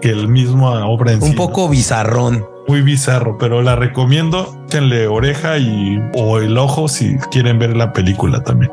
que 0.00 0.10
el 0.10 0.28
mismo 0.28 0.68
obra 0.68 1.12
en 1.12 1.22
Un 1.22 1.34
poco 1.34 1.68
bizarrón 1.68 2.44
muy 2.68 2.82
bizarro, 2.82 3.36
pero 3.36 3.62
la 3.62 3.74
recomiendo. 3.74 4.54
Échenle 4.66 5.08
oreja 5.08 5.58
y 5.58 5.98
o 6.14 6.38
el 6.38 6.56
ojo 6.56 6.86
si 6.86 7.16
quieren 7.32 7.58
ver 7.58 7.76
la 7.76 7.92
película 7.92 8.44
también. 8.44 8.70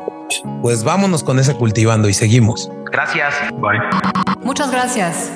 Pues 0.62 0.84
vámonos 0.84 1.22
con 1.22 1.38
ese 1.38 1.54
cultivando 1.54 2.08
y 2.08 2.14
seguimos. 2.14 2.70
Gracias. 2.90 3.34
Bye. 3.60 3.80
Muchas 4.42 4.70
gracias. 4.70 5.30